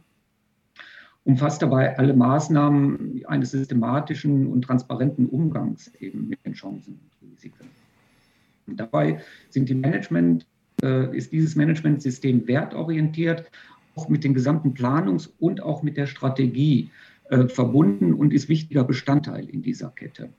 umfasst 1.26 1.62
dabei 1.62 1.98
alle 1.98 2.14
Maßnahmen 2.14 3.24
eines 3.28 3.52
systematischen 3.52 4.48
und 4.48 4.64
transparenten 4.64 5.28
Umgangs 5.28 5.92
eben 6.00 6.28
mit 6.28 6.46
den 6.46 6.54
Chancen 6.54 7.00
und 7.22 7.30
Risiken. 7.32 7.70
Und 8.68 8.80
dabei 8.80 9.22
sind 9.50 9.70
die 9.70 9.76
Management, 9.76 10.46
äh, 10.82 11.16
ist 11.16 11.32
dieses 11.32 11.56
Managementsystem 11.56 12.48
wertorientiert, 12.48 13.50
auch 13.96 14.10
mit 14.10 14.24
den 14.24 14.34
gesamten 14.34 14.74
Planungs- 14.74 15.30
und 15.40 15.62
auch 15.62 15.84
mit 15.84 15.98
der 15.98 16.08
Strategie 16.08 16.90
äh, 17.30 17.48
verbunden 17.48 18.14
und 18.14 18.34
ist 18.34 18.50
wichtiger 18.50 18.84
Bestandteil 18.84 19.48
in 19.48 19.62
dieser 19.62 19.90
Kette. 19.90 20.30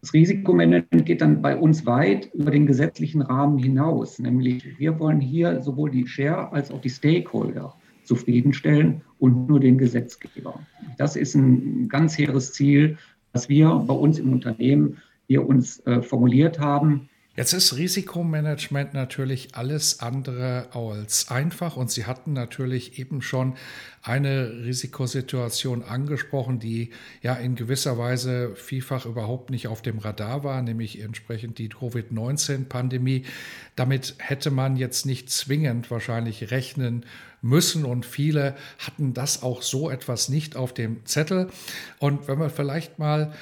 Das 0.00 0.12
Risikomanagement 0.12 1.06
geht 1.06 1.20
dann 1.20 1.42
bei 1.42 1.56
uns 1.56 1.86
weit 1.86 2.32
über 2.34 2.50
den 2.50 2.66
gesetzlichen 2.66 3.22
Rahmen 3.22 3.58
hinaus, 3.58 4.18
nämlich 4.18 4.78
wir 4.78 5.00
wollen 5.00 5.20
hier 5.20 5.62
sowohl 5.62 5.90
die 5.90 6.06
Share 6.06 6.52
als 6.52 6.70
auch 6.70 6.80
die 6.80 6.90
Stakeholder 6.90 7.74
zufriedenstellen 8.06 9.02
und 9.18 9.48
nur 9.48 9.60
den 9.60 9.78
Gesetzgeber. 9.78 10.60
Das 10.98 11.16
ist 11.16 11.34
ein 11.34 11.88
ganz 11.88 12.16
hehres 12.16 12.52
Ziel, 12.52 12.98
was 13.32 13.48
wir 13.48 13.68
bei 13.86 13.94
uns 13.94 14.18
im 14.18 14.32
Unternehmen 14.32 14.98
hier 15.26 15.46
uns 15.46 15.80
äh, 15.86 16.02
formuliert 16.02 16.58
haben. 16.58 17.08
Jetzt 17.36 17.52
ist 17.52 17.76
Risikomanagement 17.76 18.94
natürlich 18.94 19.54
alles 19.54 20.00
andere 20.00 20.68
als 20.72 21.30
einfach 21.30 21.76
und 21.76 21.90
Sie 21.90 22.06
hatten 22.06 22.32
natürlich 22.32 22.98
eben 22.98 23.20
schon 23.20 23.56
eine 24.00 24.64
Risikosituation 24.64 25.82
angesprochen, 25.82 26.60
die 26.60 26.90
ja 27.20 27.34
in 27.34 27.54
gewisser 27.54 27.98
Weise 27.98 28.56
vielfach 28.56 29.04
überhaupt 29.04 29.50
nicht 29.50 29.68
auf 29.68 29.82
dem 29.82 29.98
Radar 29.98 30.44
war, 30.44 30.62
nämlich 30.62 30.98
entsprechend 31.00 31.58
die 31.58 31.68
Covid-19-Pandemie. 31.68 33.26
Damit 33.74 34.14
hätte 34.16 34.50
man 34.50 34.76
jetzt 34.76 35.04
nicht 35.04 35.28
zwingend 35.28 35.90
wahrscheinlich 35.90 36.50
rechnen 36.50 37.04
müssen 37.42 37.84
und 37.84 38.06
viele 38.06 38.56
hatten 38.78 39.12
das 39.12 39.42
auch 39.42 39.60
so 39.60 39.90
etwas 39.90 40.30
nicht 40.30 40.56
auf 40.56 40.72
dem 40.72 41.04
Zettel. 41.04 41.50
Und 41.98 42.28
wenn 42.28 42.38
wir 42.38 42.48
vielleicht 42.48 42.98
mal 42.98 43.34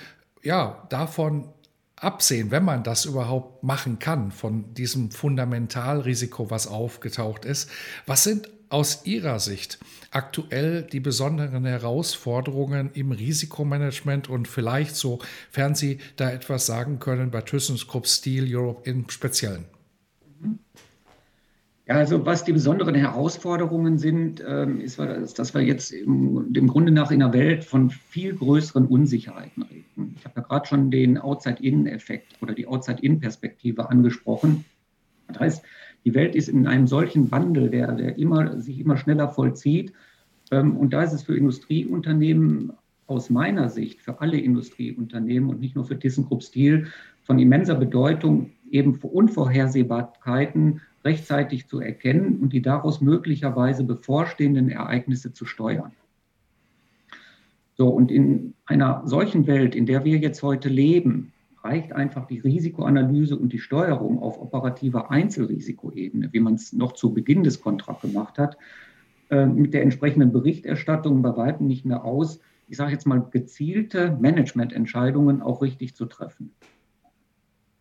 ja, 0.42 0.84
davon 0.90 1.48
absehen, 2.04 2.50
wenn 2.50 2.64
man 2.64 2.84
das 2.84 3.04
überhaupt 3.04 3.64
machen 3.64 3.98
kann, 3.98 4.30
von 4.30 4.74
diesem 4.74 5.10
Fundamentalrisiko, 5.10 6.50
was 6.50 6.66
aufgetaucht 6.66 7.44
ist. 7.44 7.70
Was 8.06 8.24
sind 8.24 8.48
aus 8.68 9.02
Ihrer 9.04 9.38
Sicht 9.38 9.78
aktuell 10.10 10.82
die 10.82 11.00
besonderen 11.00 11.64
Herausforderungen 11.64 12.90
im 12.94 13.12
Risikomanagement 13.12 14.28
und 14.28 14.48
vielleicht, 14.48 14.96
sofern 14.96 15.74
Sie 15.74 15.98
da 16.16 16.30
etwas 16.30 16.66
sagen 16.66 16.98
können, 16.98 17.30
bei 17.30 17.40
ThyssenKrupp 17.40 18.06
Steel 18.06 18.54
Europe 18.54 18.88
im 18.88 19.08
Speziellen? 19.10 19.66
Ja, 21.86 21.96
also 21.96 22.24
was 22.24 22.44
die 22.44 22.52
besonderen 22.52 22.94
Herausforderungen 22.94 23.98
sind, 23.98 24.42
ähm, 24.46 24.80
ist, 24.80 24.98
dass 24.98 25.52
wir 25.52 25.60
jetzt 25.60 25.92
im, 25.92 26.50
dem 26.50 26.66
Grunde 26.66 26.92
nach 26.92 27.10
in 27.10 27.22
einer 27.22 27.34
Welt 27.34 27.62
von 27.62 27.90
viel 27.90 28.34
größeren 28.34 28.86
Unsicherheiten 28.86 29.64
reden. 29.64 30.16
Ich 30.18 30.24
habe 30.24 30.33
ja 30.33 30.33
gerade 30.48 30.66
schon 30.66 30.90
den 30.90 31.18
Outside-In-Effekt 31.18 32.40
oder 32.40 32.54
die 32.54 32.66
Outside-In-Perspektive 32.66 33.88
angesprochen. 33.90 34.64
Das 35.28 35.40
heißt, 35.40 35.64
die 36.04 36.14
Welt 36.14 36.34
ist 36.34 36.48
in 36.48 36.66
einem 36.66 36.86
solchen 36.86 37.30
Wandel, 37.30 37.70
der, 37.70 37.92
der 37.92 38.18
immer, 38.18 38.60
sich 38.60 38.78
immer 38.78 38.96
schneller 38.96 39.28
vollzieht. 39.28 39.92
Ähm, 40.50 40.76
und 40.76 40.92
da 40.92 41.02
ist 41.02 41.12
es 41.12 41.22
für 41.22 41.36
Industrieunternehmen 41.36 42.72
aus 43.06 43.30
meiner 43.30 43.68
Sicht, 43.68 44.00
für 44.00 44.20
alle 44.20 44.38
Industrieunternehmen 44.38 45.50
und 45.50 45.60
nicht 45.60 45.74
nur 45.74 45.84
für 45.84 45.98
ThyssenKrupp 45.98 46.42
Steel, 46.42 46.86
von 47.22 47.38
immenser 47.38 47.74
Bedeutung, 47.74 48.52
eben 48.70 48.96
Unvorhersehbarkeiten 48.96 50.80
rechtzeitig 51.04 51.68
zu 51.68 51.80
erkennen 51.80 52.38
und 52.40 52.52
die 52.52 52.62
daraus 52.62 53.00
möglicherweise 53.00 53.84
bevorstehenden 53.84 54.70
Ereignisse 54.70 55.32
zu 55.32 55.44
steuern. 55.44 55.92
So, 57.76 57.88
und 57.88 58.10
in 58.10 58.54
einer 58.66 59.02
solchen 59.04 59.46
Welt, 59.46 59.74
in 59.74 59.86
der 59.86 60.04
wir 60.04 60.18
jetzt 60.18 60.42
heute 60.42 60.68
leben, 60.68 61.32
reicht 61.62 61.92
einfach 61.92 62.26
die 62.26 62.38
Risikoanalyse 62.38 63.36
und 63.36 63.52
die 63.52 63.58
Steuerung 63.58 64.20
auf 64.20 64.40
operativer 64.40 65.10
Einzelrisikoebene, 65.10 66.32
wie 66.32 66.40
man 66.40 66.54
es 66.54 66.72
noch 66.72 66.92
zu 66.92 67.14
Beginn 67.14 67.42
des 67.42 67.60
Kontrakts 67.60 68.02
gemacht 68.02 68.38
hat, 68.38 68.58
äh, 69.30 69.46
mit 69.46 69.74
der 69.74 69.82
entsprechenden 69.82 70.30
Berichterstattung 70.30 71.22
bei 71.22 71.36
weitem 71.36 71.66
nicht 71.66 71.84
mehr 71.84 72.04
aus, 72.04 72.40
ich 72.68 72.76
sage 72.76 72.92
jetzt 72.92 73.06
mal, 73.06 73.26
gezielte 73.30 74.16
Managemententscheidungen 74.20 75.42
auch 75.42 75.62
richtig 75.62 75.94
zu 75.94 76.06
treffen. 76.06 76.52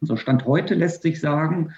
So 0.01 0.15
Stand 0.15 0.45
heute 0.45 0.75
lässt 0.75 1.03
sich 1.03 1.19
sagen, 1.19 1.71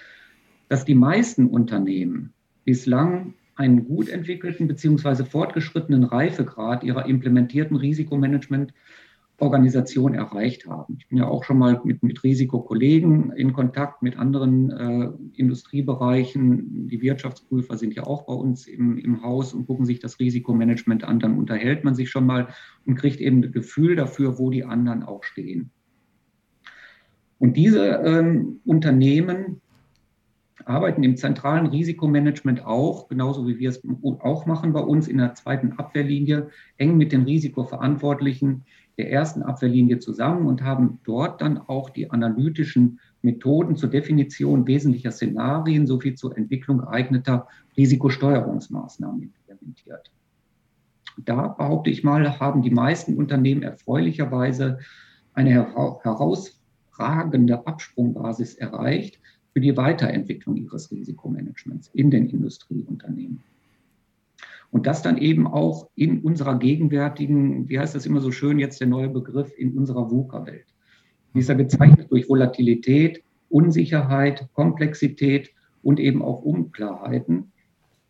dass 0.70 0.86
die 0.86 0.96
meisten 0.96 1.48
Unternehmen 1.48 2.34
bislang 2.64 3.34
einen 3.56 3.86
gut 3.86 4.10
entwickelten 4.10 4.68
bzw. 4.68 5.24
fortgeschrittenen 5.24 6.04
Reifegrad 6.04 6.84
ihrer 6.84 7.06
implementierten 7.06 7.78
Risikomanagementorganisation 7.78 10.14
erreicht 10.14 10.68
haben. 10.68 10.98
Ich 11.00 11.08
bin 11.08 11.20
ja 11.20 11.28
auch 11.28 11.46
schon 11.46 11.58
mal 11.58 11.80
mit, 11.86 12.04
mit 12.04 12.22
Risikokollegen 12.24 13.32
in 13.32 13.54
Kontakt 13.54 14.04
mit 14.04 14.18
anderen 14.18 14.72
äh, 14.72 15.08
Industriebereichen. 15.40 16.90
Die 16.90 17.02
Wirtschaftsprüfer 17.02 17.78
sind 17.78 17.96
ja 17.96 18.04
auch 18.04 18.26
bei 18.26 18.34
uns 18.34 18.68
im, 18.68 18.98
im 18.98 19.24
Haus 19.24 19.54
und 19.54 19.68
gucken 19.68 19.86
sich 19.86 20.00
das 20.00 20.20
Risikomanagement 20.20 21.06
an. 21.06 21.20
Dann 21.20 21.38
unterhält 21.38 21.86
man 21.86 21.96
sich 21.96 22.10
schon 22.10 22.26
mal 22.26 22.50
und 22.86 22.96
kriegt 22.96 23.22
eben 23.22 23.42
ein 23.42 23.54
Gefühl 23.54 23.96
dafür, 23.96 24.38
wo 24.38 24.50
die 24.50 24.66
anderen 24.66 25.04
auch 25.04 25.24
stehen. 25.24 25.72
Und 27.38 27.58
diese 27.58 28.02
ähm, 28.06 28.62
Unternehmen 28.66 29.62
arbeiten 30.66 31.04
im 31.04 31.16
zentralen 31.16 31.68
Risikomanagement 31.68 32.66
auch, 32.66 33.08
genauso 33.08 33.48
wie 33.48 33.60
wir 33.60 33.70
es 33.70 33.82
auch 34.20 34.46
machen 34.46 34.74
bei 34.74 34.82
uns 34.82 35.08
in 35.08 35.18
der 35.18 35.36
zweiten 35.36 35.74
Abwehrlinie, 35.74 36.50
eng 36.78 36.98
mit 36.98 37.12
den 37.12 37.24
Risikoverantwortlichen 37.24 38.66
der 38.98 39.12
ersten 39.12 39.44
Abwehrlinie 39.44 40.00
zusammen 40.00 40.48
und 40.48 40.64
haben 40.64 41.00
dort 41.04 41.42
dann 41.42 41.58
auch 41.58 41.90
die 41.90 42.10
analytischen 42.10 43.00
Methoden 43.22 43.76
zur 43.76 43.90
Definition 43.90 44.68
wesentlicher 44.68 45.12
Szenarien 45.12 45.88
sowie 45.88 46.16
zur 46.16 46.38
Entwicklung 46.38 46.80
geeigneter 46.80 47.48
Risikosteuerungsmaßnahmen 47.78 49.22
implementiert. 49.22 50.12
Da 51.18 51.50
behaupte 51.50 51.90
ich 51.90 52.04
mal, 52.04 52.40
haben 52.40 52.62
die 52.62 52.72
meisten 52.72 53.16
Unternehmen 53.16 53.64
erfreulicherweise 53.64 54.80
eine 55.34 55.52
herausragende 55.52 57.68
Absprungbasis 57.68 58.56
erreicht 58.56 59.20
für 59.56 59.62
die 59.62 59.78
Weiterentwicklung 59.78 60.58
ihres 60.58 60.92
Risikomanagements 60.92 61.90
in 61.94 62.12
den 62.12 62.28
Industrieunternehmen. 62.28 63.42
Und 64.70 64.86
das 64.86 65.02
dann 65.02 65.18
eben 65.18 65.48
auch 65.48 65.88
in 65.96 66.20
unserer 66.20 66.60
gegenwärtigen, 66.60 67.70
wie 67.70 67.80
heißt 67.80 67.96
das 67.96 68.06
immer 68.06 68.20
so 68.20 68.34
schön, 68.34 68.60
jetzt 68.60 68.82
der 68.82 68.88
neue 68.88 69.08
Begriff, 69.08 69.54
in 69.58 69.78
unserer 69.78 70.12
VUCA-Welt. 70.12 70.66
Die 71.34 71.40
ist 71.40 71.48
ja 71.48 71.56
gezeichnet 71.56 72.12
durch 72.12 72.28
Volatilität, 72.28 73.24
Unsicherheit, 73.48 74.50
Komplexität 74.52 75.54
und 75.82 76.02
eben 76.02 76.22
auch 76.22 76.42
Unklarheiten. 76.42 77.54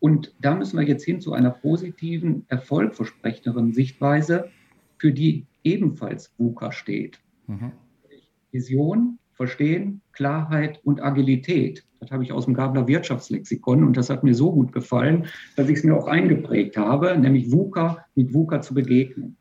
Und 0.00 0.34
da 0.40 0.56
müssen 0.56 0.80
wir 0.80 0.84
jetzt 0.84 1.04
hin 1.04 1.20
zu 1.20 1.32
einer 1.32 1.50
positiven, 1.50 2.44
erfolgversprechenderen 2.48 3.72
Sichtweise, 3.72 4.50
für 4.98 5.12
die 5.12 5.46
ebenfalls 5.62 6.32
VUCA 6.38 6.72
steht. 6.72 7.20
Mhm. 7.46 7.70
Vision, 8.50 9.20
Verstehen, 9.36 10.00
Klarheit 10.12 10.80
und 10.82 11.02
Agilität. 11.02 11.84
Das 12.00 12.10
habe 12.10 12.24
ich 12.24 12.32
aus 12.32 12.46
dem 12.46 12.54
Gabler 12.54 12.88
Wirtschaftslexikon 12.88 13.84
und 13.84 13.96
das 13.96 14.08
hat 14.08 14.24
mir 14.24 14.34
so 14.34 14.50
gut 14.50 14.72
gefallen, 14.72 15.26
dass 15.56 15.68
ich 15.68 15.78
es 15.78 15.84
mir 15.84 15.94
auch 15.94 16.06
eingeprägt 16.06 16.78
habe, 16.78 17.18
nämlich 17.18 17.52
VUCA 17.52 18.04
mit 18.14 18.32
VUCA 18.32 18.62
zu 18.62 18.72
begegnen. 18.72 19.36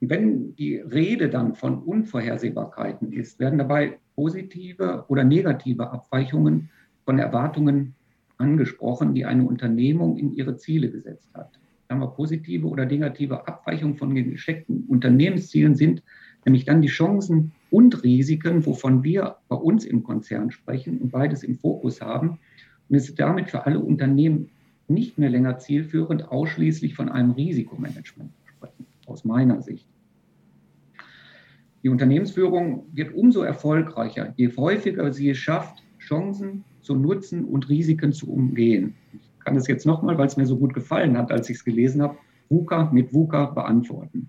Und 0.00 0.10
wenn 0.10 0.54
die 0.54 0.76
Rede 0.76 1.28
dann 1.28 1.56
von 1.56 1.82
Unvorhersehbarkeiten 1.82 3.12
ist, 3.12 3.40
werden 3.40 3.58
dabei 3.58 3.98
positive 4.14 5.04
oder 5.08 5.24
negative 5.24 5.90
Abweichungen 5.90 6.70
von 7.04 7.18
Erwartungen 7.18 7.94
angesprochen, 8.36 9.14
die 9.14 9.24
eine 9.24 9.44
Unternehmung 9.44 10.16
in 10.16 10.32
ihre 10.34 10.56
Ziele 10.56 10.90
gesetzt 10.90 11.28
hat. 11.34 11.58
Sagen 11.88 12.00
wir, 12.00 12.08
positive 12.08 12.68
oder 12.68 12.86
negative 12.86 13.48
Abweichungen 13.48 13.96
von 13.96 14.14
gesteckten 14.14 14.84
Unternehmenszielen 14.86 15.74
sind 15.74 16.04
nämlich 16.44 16.64
dann 16.66 16.82
die 16.82 16.88
Chancen 16.88 17.52
und 17.70 18.02
Risiken, 18.02 18.64
wovon 18.64 19.02
wir 19.04 19.36
bei 19.48 19.56
uns 19.56 19.84
im 19.84 20.02
Konzern 20.02 20.50
sprechen 20.50 20.98
und 20.98 21.12
beides 21.12 21.42
im 21.42 21.56
Fokus 21.56 22.00
haben. 22.00 22.38
Und 22.88 22.96
es 22.96 23.08
ist 23.08 23.18
damit 23.18 23.50
für 23.50 23.66
alle 23.66 23.80
Unternehmen 23.80 24.50
nicht 24.88 25.18
mehr 25.18 25.30
länger 25.30 25.58
zielführend, 25.58 26.28
ausschließlich 26.28 26.94
von 26.94 27.08
einem 27.08 27.32
Risikomanagement 27.32 28.30
zu 28.32 28.48
sprechen, 28.48 28.86
aus 29.06 29.24
meiner 29.24 29.60
Sicht. 29.60 29.86
Die 31.82 31.90
Unternehmensführung 31.90 32.86
wird 32.92 33.14
umso 33.14 33.42
erfolgreicher, 33.42 34.32
je 34.36 34.50
häufiger 34.56 35.12
sie 35.12 35.30
es 35.30 35.38
schafft, 35.38 35.82
Chancen 35.98 36.64
zu 36.80 36.94
nutzen 36.94 37.44
und 37.44 37.68
Risiken 37.68 38.12
zu 38.12 38.32
umgehen. 38.32 38.94
Ich 39.12 39.44
kann 39.44 39.54
das 39.54 39.68
jetzt 39.68 39.86
nochmal, 39.86 40.18
weil 40.18 40.26
es 40.26 40.36
mir 40.36 40.46
so 40.46 40.56
gut 40.56 40.74
gefallen 40.74 41.16
hat, 41.16 41.30
als 41.30 41.48
ich 41.50 41.56
es 41.58 41.64
gelesen 41.64 42.02
habe, 42.02 42.16
VUCA 42.48 42.90
mit 42.92 43.12
VUCA 43.12 43.46
beantworten. 43.46 44.28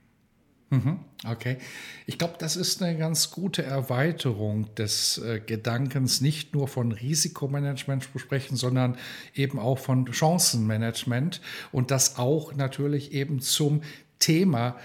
Mhm. 0.70 1.00
Okay. 1.28 1.58
Ich 2.06 2.18
glaube, 2.18 2.36
das 2.38 2.56
ist 2.56 2.82
eine 2.82 2.98
ganz 2.98 3.32
gute 3.32 3.64
Erweiterung 3.64 4.74
des 4.76 5.18
äh, 5.18 5.40
Gedankens, 5.40 6.22
nicht 6.22 6.54
nur 6.54 6.68
von 6.68 6.92
Risikomanagement 6.92 8.04
zu 8.04 8.20
sprechen, 8.20 8.56
sondern 8.56 8.98
eben 9.34 9.58
auch 9.58 9.80
von 9.80 10.12
Chancenmanagement 10.14 11.42
und 11.72 11.92
das 11.92 12.18
auch 12.18 12.54
natürlich 12.54 13.14
eben 13.14 13.42
zum 13.42 13.82
Thema 14.20 14.76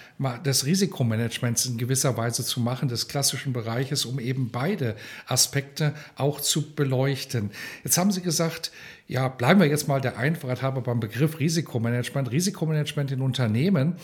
des 0.45 0.65
Risikomanagements 0.65 1.67
in 1.67 1.77
gewisser 1.77 2.17
Weise 2.17 2.45
zu 2.45 2.61
machen, 2.61 2.89
des 2.89 3.09
klassischen 3.09 3.53
Bereiches, 3.53 4.05
um 4.05 4.21
eben 4.21 4.51
beide 4.51 4.95
Aspekte 5.27 5.93
auch 6.15 6.41
zu 6.41 6.75
beleuchten. 6.75 7.51
Jetzt 7.83 7.99
haben 7.99 8.13
Sie 8.13 8.23
gesagt, 8.23 8.71
ja, 9.09 9.27
bleiben 9.29 9.59
wir 9.59 9.67
jetzt 9.67 9.89
mal 9.89 10.01
der 10.01 10.19
Einfachheit 10.19 10.63
halber 10.63 10.83
beim 10.83 11.01
Begriff 11.01 11.41
Risikomanagement. 11.41 12.31
Risikomanagement 12.31 13.11
in 13.11 13.21
Unternehmen 13.21 13.97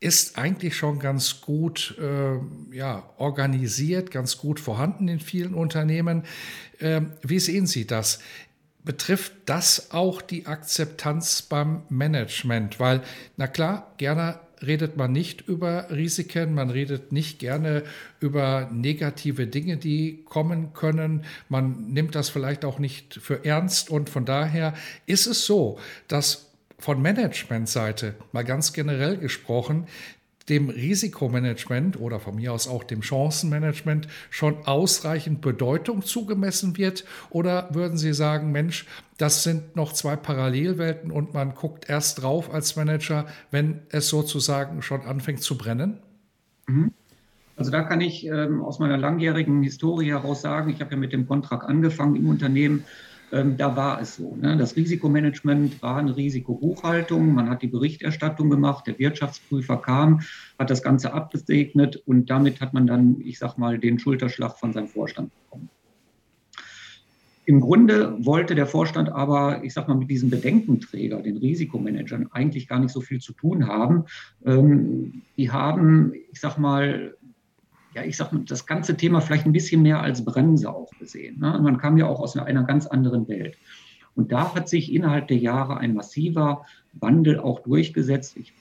ist 0.00 0.38
eigentlich 0.38 0.76
schon 0.76 0.98
ganz 0.98 1.40
gut 1.40 1.96
äh, 1.98 2.76
ja, 2.76 3.08
organisiert, 3.16 4.10
ganz 4.10 4.38
gut 4.38 4.60
vorhanden 4.60 5.08
in 5.08 5.20
vielen 5.20 5.54
Unternehmen. 5.54 6.24
Äh, 6.78 7.02
wie 7.22 7.38
sehen 7.38 7.66
Sie 7.66 7.86
das? 7.86 8.20
Betrifft 8.84 9.32
das 9.46 9.90
auch 9.90 10.22
die 10.22 10.46
Akzeptanz 10.46 11.42
beim 11.42 11.82
Management? 11.88 12.78
Weil, 12.78 13.02
na 13.36 13.48
klar, 13.48 13.92
gerne 13.96 14.38
redet 14.64 14.96
man 14.96 15.12
nicht 15.12 15.42
über 15.42 15.90
Risiken, 15.90 16.54
man 16.54 16.70
redet 16.70 17.12
nicht 17.12 17.38
gerne 17.38 17.82
über 18.20 18.70
negative 18.72 19.46
Dinge, 19.46 19.76
die 19.76 20.24
kommen 20.24 20.72
können. 20.72 21.24
Man 21.48 21.92
nimmt 21.92 22.14
das 22.14 22.28
vielleicht 22.28 22.64
auch 22.64 22.78
nicht 22.78 23.14
für 23.14 23.44
ernst 23.44 23.90
und 23.90 24.08
von 24.08 24.24
daher 24.24 24.74
ist 25.06 25.26
es 25.26 25.46
so, 25.46 25.78
dass 26.08 26.45
von 26.78 27.00
Managementseite 27.00 28.14
mal 28.32 28.44
ganz 28.44 28.72
generell 28.72 29.16
gesprochen, 29.16 29.86
dem 30.48 30.68
Risikomanagement 30.68 31.98
oder 31.98 32.20
von 32.20 32.36
mir 32.36 32.52
aus 32.52 32.68
auch 32.68 32.84
dem 32.84 33.02
Chancenmanagement 33.02 34.06
schon 34.30 34.64
ausreichend 34.64 35.40
Bedeutung 35.40 36.02
zugemessen 36.02 36.76
wird? 36.76 37.04
Oder 37.30 37.68
würden 37.72 37.98
Sie 37.98 38.12
sagen, 38.12 38.52
Mensch, 38.52 38.86
das 39.18 39.42
sind 39.42 39.74
noch 39.74 39.92
zwei 39.92 40.14
Parallelwelten 40.14 41.10
und 41.10 41.34
man 41.34 41.54
guckt 41.54 41.88
erst 41.88 42.22
drauf 42.22 42.52
als 42.52 42.76
Manager, 42.76 43.26
wenn 43.50 43.80
es 43.90 44.08
sozusagen 44.08 44.82
schon 44.82 45.02
anfängt 45.02 45.42
zu 45.42 45.58
brennen? 45.58 45.98
Mhm. 46.68 46.92
Also 47.56 47.70
da 47.70 47.82
kann 47.82 48.02
ich 48.02 48.26
ähm, 48.26 48.62
aus 48.62 48.78
meiner 48.78 48.98
langjährigen 48.98 49.62
Historie 49.62 50.10
heraus 50.10 50.42
sagen, 50.42 50.70
ich 50.70 50.80
habe 50.80 50.90
ja 50.90 50.96
mit 50.98 51.14
dem 51.14 51.26
Kontrakt 51.26 51.64
angefangen 51.64 52.14
im 52.14 52.28
Unternehmen 52.28 52.84
ähm, 53.32 53.56
da 53.56 53.76
war 53.76 54.00
es 54.00 54.16
so. 54.16 54.36
Ne? 54.36 54.56
Das 54.56 54.76
Risikomanagement 54.76 55.82
war 55.82 55.96
eine 55.96 56.16
Risikobuchhaltung. 56.16 57.34
Man 57.34 57.50
hat 57.50 57.62
die 57.62 57.66
Berichterstattung 57.66 58.50
gemacht. 58.50 58.86
Der 58.86 58.98
Wirtschaftsprüfer 58.98 59.78
kam, 59.78 60.20
hat 60.58 60.70
das 60.70 60.82
Ganze 60.82 61.12
abgesegnet 61.12 61.96
und 62.06 62.30
damit 62.30 62.60
hat 62.60 62.72
man 62.72 62.86
dann, 62.86 63.20
ich 63.20 63.38
sag 63.38 63.58
mal, 63.58 63.78
den 63.78 63.98
Schulterschlag 63.98 64.58
von 64.58 64.72
seinem 64.72 64.88
Vorstand 64.88 65.30
bekommen. 65.44 65.68
Im 67.46 67.60
Grunde 67.60 68.16
wollte 68.24 68.56
der 68.56 68.66
Vorstand 68.66 69.08
aber, 69.08 69.62
ich 69.62 69.72
sag 69.72 69.86
mal, 69.86 69.96
mit 69.96 70.10
diesem 70.10 70.30
Bedenkenträger, 70.30 71.22
den 71.22 71.36
Risikomanagern, 71.36 72.28
eigentlich 72.32 72.66
gar 72.66 72.80
nicht 72.80 72.90
so 72.90 73.00
viel 73.00 73.20
zu 73.20 73.32
tun 73.32 73.68
haben. 73.68 74.04
Ähm, 74.44 75.22
die 75.36 75.50
haben, 75.52 76.12
ich 76.32 76.40
sag 76.40 76.58
mal, 76.58 77.14
ja, 77.96 78.04
ich 78.04 78.18
sag 78.18 78.30
mal, 78.30 78.42
das 78.44 78.66
ganze 78.66 78.94
Thema 78.94 79.22
vielleicht 79.22 79.46
ein 79.46 79.52
bisschen 79.52 79.80
mehr 79.80 80.02
als 80.02 80.22
Bremse 80.22 80.68
auch 80.68 80.90
gesehen. 80.98 81.40
Ne? 81.40 81.58
Man 81.62 81.78
kam 81.78 81.96
ja 81.96 82.06
auch 82.06 82.20
aus 82.20 82.36
einer, 82.36 82.62
ganz 82.64 82.86
anderen 82.86 83.26
Welt. 83.26 83.56
Und 84.14 84.32
da 84.32 84.54
hat 84.54 84.68
sich 84.68 84.92
innerhalb 84.92 85.28
der 85.28 85.38
Jahre 85.38 85.78
ein 85.78 85.94
massiver 85.94 86.66
Wandel 86.92 87.40
auch 87.40 87.60
durchgesetzt. 87.60 88.36
Ich 88.36 88.52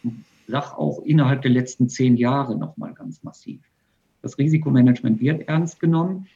sage 0.47 0.77
auch 0.77 1.03
innerhalb 1.03 1.41
der 1.41 1.51
letzten 1.51 1.89
zehn 1.89 2.15
Jahre 2.15 2.57
nochmal 2.57 2.93
ganz 2.93 3.23
massiv. 3.23 3.59
Das 4.21 4.37
Risikomanagement 4.37 5.19
wird 5.19 5.49
ernst 5.49 5.81
genommen, 5.81 6.27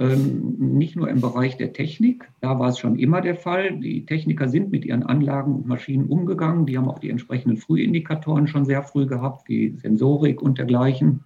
ähm, 0.00 0.56
nicht 0.58 0.96
nur 0.96 1.08
im 1.08 1.20
Bereich 1.20 1.56
der 1.56 1.72
Technik, 1.72 2.28
da 2.40 2.58
war 2.58 2.70
es 2.70 2.78
schon 2.78 2.98
immer 2.98 3.20
der 3.20 3.36
Fall. 3.36 3.78
Die 3.78 4.04
Techniker 4.04 4.48
sind 4.48 4.70
mit 4.70 4.84
ihren 4.84 5.04
Anlagen 5.04 5.54
und 5.54 5.66
Maschinen 5.66 6.06
umgegangen, 6.06 6.66
die 6.66 6.76
haben 6.76 6.88
auch 6.88 6.98
die 6.98 7.10
entsprechenden 7.10 7.56
Frühindikatoren 7.56 8.48
schon 8.48 8.64
sehr 8.64 8.82
früh 8.82 9.06
gehabt, 9.06 9.48
wie 9.48 9.76
Sensorik 9.76 10.42
und 10.42 10.58
dergleichen. 10.58 11.24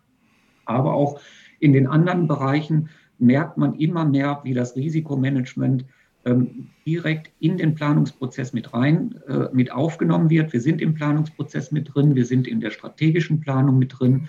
Aber 0.65 0.95
auch 0.95 1.21
in 1.61 1.73
den 1.73 1.87
anderen 1.87 2.27
Bereichen 2.29 2.89
merkt 3.19 3.57
man 3.57 3.75
immer 3.75 4.05
mehr, 4.05 4.41
wie 4.45 4.55
das 4.55 4.77
Risikomanagement 4.77 5.85
ähm, 6.25 6.69
direkt 6.87 7.33
in 7.41 7.57
den 7.57 7.75
Planungsprozess 7.75 8.53
mit 8.53 8.73
rein, 8.73 9.21
äh, 9.29 9.47
mit 9.53 9.73
aufgenommen 9.73 10.31
wird. 10.31 10.53
Wir 10.53 10.61
sind 10.61 10.81
im 10.81 10.95
Planungsprozess 10.95 11.73
mit 11.73 11.95
drin, 11.95 12.15
wir 12.15 12.27
sind 12.27 12.47
in 12.47 12.61
der 12.61 12.71
strategischen 12.71 13.41
Planung 13.41 13.79
mit 13.79 13.99
drin 13.99 14.29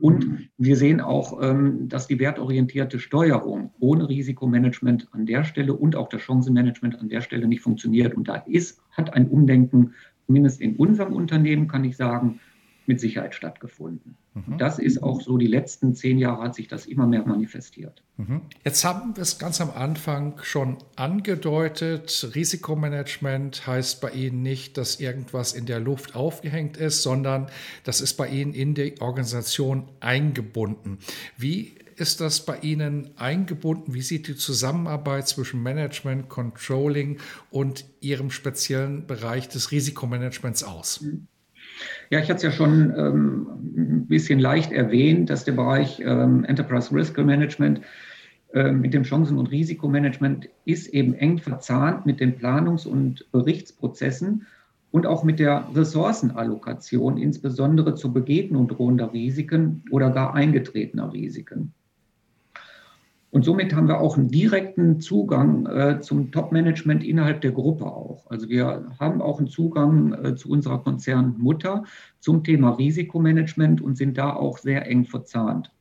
und 0.00 0.48
wir 0.56 0.76
sehen 0.76 1.00
auch, 1.00 1.42
ähm, 1.42 1.88
dass 1.88 2.06
die 2.06 2.18
wertorientierte 2.18 2.98
Steuerung 2.98 3.72
ohne 3.78 4.08
Risikomanagement 4.08 5.08
an 5.12 5.26
der 5.26 5.44
Stelle 5.44 5.74
und 5.74 5.96
auch 5.96 6.08
das 6.08 6.22
Chancenmanagement 6.22 6.98
an 7.00 7.08
der 7.08 7.20
Stelle 7.20 7.46
nicht 7.46 7.60
funktioniert. 7.60 8.14
Und 8.14 8.28
da 8.28 8.36
ist, 8.46 8.80
hat 8.92 9.12
ein 9.12 9.28
Umdenken, 9.28 9.92
zumindest 10.26 10.60
in 10.62 10.76
unserem 10.76 11.12
Unternehmen, 11.12 11.68
kann 11.68 11.84
ich 11.84 11.96
sagen, 11.96 12.40
mit 12.88 13.00
Sicherheit 13.00 13.34
stattgefunden. 13.34 14.16
Mhm. 14.34 14.58
Das 14.58 14.78
ist 14.78 15.02
auch 15.02 15.20
so, 15.20 15.38
die 15.38 15.46
letzten 15.46 15.94
zehn 15.94 16.18
Jahre 16.18 16.42
hat 16.42 16.54
sich 16.54 16.68
das 16.68 16.86
immer 16.86 17.06
mehr 17.06 17.24
manifestiert. 17.24 18.02
Mhm. 18.16 18.42
Jetzt 18.64 18.84
haben 18.84 19.16
wir 19.16 19.22
es 19.22 19.38
ganz 19.38 19.60
am 19.60 19.70
Anfang 19.70 20.38
schon 20.42 20.78
angedeutet. 20.96 22.30
Risikomanagement 22.34 23.66
heißt 23.66 24.00
bei 24.00 24.10
Ihnen 24.10 24.42
nicht, 24.42 24.76
dass 24.76 25.00
irgendwas 25.00 25.52
in 25.52 25.66
der 25.66 25.80
Luft 25.80 26.14
aufgehängt 26.14 26.76
ist, 26.76 27.02
sondern 27.02 27.46
das 27.84 28.00
ist 28.00 28.14
bei 28.14 28.28
Ihnen 28.28 28.54
in 28.54 28.74
die 28.74 29.00
Organisation 29.00 29.88
eingebunden. 30.00 30.98
Wie 31.36 31.74
ist 31.96 32.20
das 32.20 32.44
bei 32.44 32.58
Ihnen 32.58 33.10
eingebunden? 33.16 33.94
Wie 33.94 34.02
sieht 34.02 34.26
die 34.26 34.36
Zusammenarbeit 34.36 35.28
zwischen 35.28 35.62
Management, 35.62 36.28
Controlling 36.28 37.18
und 37.50 37.84
Ihrem 38.00 38.30
speziellen 38.30 39.06
Bereich 39.06 39.48
des 39.48 39.70
Risikomanagements 39.70 40.64
aus? 40.64 41.00
Mhm. 41.00 41.28
Ja, 42.10 42.18
ich 42.18 42.28
hatte 42.28 42.36
es 42.36 42.42
ja 42.42 42.50
schon 42.50 42.92
ähm, 42.96 43.46
ein 43.76 44.06
bisschen 44.06 44.38
leicht 44.38 44.72
erwähnt, 44.72 45.30
dass 45.30 45.44
der 45.44 45.52
Bereich 45.52 46.00
ähm, 46.00 46.44
Enterprise 46.44 46.94
Risk 46.94 47.18
Management 47.18 47.80
äh, 48.52 48.70
mit 48.70 48.94
dem 48.94 49.02
Chancen- 49.02 49.38
und 49.38 49.50
Risikomanagement 49.50 50.48
ist 50.64 50.88
eben 50.88 51.14
eng 51.14 51.38
verzahnt 51.38 52.06
mit 52.06 52.20
den 52.20 52.38
Planungs- 52.38 52.86
und 52.86 53.30
Berichtsprozessen 53.32 54.46
und 54.92 55.06
auch 55.06 55.24
mit 55.24 55.40
der 55.40 55.68
Ressourcenallokation, 55.74 57.18
insbesondere 57.18 57.96
zur 57.96 58.14
Begegnung 58.14 58.68
drohender 58.68 59.12
Risiken 59.12 59.82
oder 59.90 60.10
gar 60.10 60.34
eingetretener 60.34 61.12
Risiken. 61.12 61.72
Und 63.34 63.44
somit 63.44 63.74
haben 63.74 63.88
wir 63.88 63.98
auch 63.98 64.16
einen 64.16 64.28
direkten 64.28 65.00
Zugang 65.00 65.66
äh, 65.66 66.00
zum 66.00 66.30
Top-Management 66.30 67.02
innerhalb 67.02 67.40
der 67.40 67.50
Gruppe 67.50 67.84
auch. 67.84 68.30
Also 68.30 68.48
wir 68.48 68.92
haben 69.00 69.20
auch 69.20 69.40
einen 69.40 69.48
Zugang 69.48 70.12
äh, 70.12 70.36
zu 70.36 70.48
unserer 70.48 70.78
Konzernmutter 70.78 71.82
zum 72.20 72.44
Thema 72.44 72.70
Risikomanagement 72.70 73.80
und 73.80 73.96
sind 73.96 74.18
da 74.18 74.34
auch 74.34 74.58
sehr 74.58 74.86
eng 74.86 75.04
verzahnt. 75.04 75.72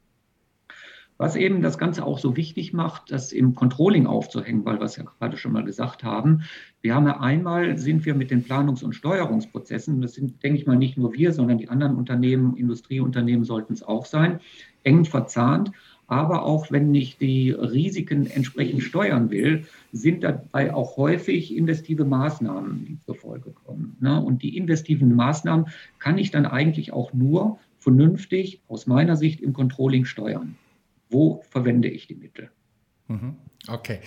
Was 1.18 1.36
eben 1.36 1.62
das 1.62 1.78
Ganze 1.78 2.04
auch 2.06 2.18
so 2.18 2.36
wichtig 2.36 2.74
macht, 2.74 3.12
das 3.12 3.32
im 3.32 3.54
Controlling 3.54 4.08
aufzuhängen, 4.08 4.66
weil 4.66 4.80
wir 4.80 4.86
es 4.86 4.96
ja 4.96 5.04
gerade 5.04 5.38
schon 5.38 5.54
mal 5.54 5.64
gesagt 5.64 6.04
haben. 6.04 6.42
Wir 6.82 6.96
haben 6.96 7.06
ja 7.06 7.20
einmal, 7.20 7.78
sind 7.78 8.04
wir 8.04 8.16
mit 8.16 8.32
den 8.32 8.44
Planungs- 8.44 8.84
und 8.84 8.94
Steuerungsprozessen, 8.94 10.02
das 10.02 10.14
sind, 10.14 10.42
denke 10.42 10.58
ich 10.58 10.66
mal, 10.66 10.76
nicht 10.76 10.98
nur 10.98 11.14
wir, 11.14 11.32
sondern 11.34 11.60
die 11.60 11.70
anderen 11.70 11.98
Unternehmen, 11.98 12.58
Industrieunternehmen 12.58 13.46
sollten 13.46 13.74
es 13.74 13.84
auch 13.84 14.08
sein, 14.08 14.40
eng 14.82 15.06
verzahnt. 15.06 15.72
Aber 16.14 16.46
auch 16.46 16.70
wenn 16.70 16.94
ich 16.94 17.18
die 17.18 17.50
Risiken 17.50 18.28
entsprechend 18.28 18.84
steuern 18.84 19.32
will, 19.32 19.66
sind 19.92 20.24
dabei 20.24 20.72
auch 20.72 20.96
häufig 20.96 21.58
investive 21.58 22.06
Maßnahmen, 22.06 22.86
die 22.86 23.00
zur 23.00 23.16
Folge 23.16 23.50
kommen. 23.50 23.98
Ne? 24.00 24.22
Und 24.22 24.44
die 24.44 24.56
investiven 24.56 25.16
Maßnahmen 25.16 25.70
kann 25.98 26.20
ich 26.20 26.30
dann 26.30 26.46
eigentlich 26.46 26.94
auch 26.94 27.14
nur 27.14 27.58
vernünftig 27.80 28.62
aus 28.68 28.86
meiner 28.86 29.16
Sicht 29.16 29.42
im 29.42 29.54
Controlling 29.54 30.06
steuern. 30.06 30.56
Wo 31.10 31.42
verwende 31.50 31.88
ich 31.88 32.06
die 32.06 32.16
Mittel? 32.16 32.52
Mhm. 33.08 33.38
Okay. 33.68 34.02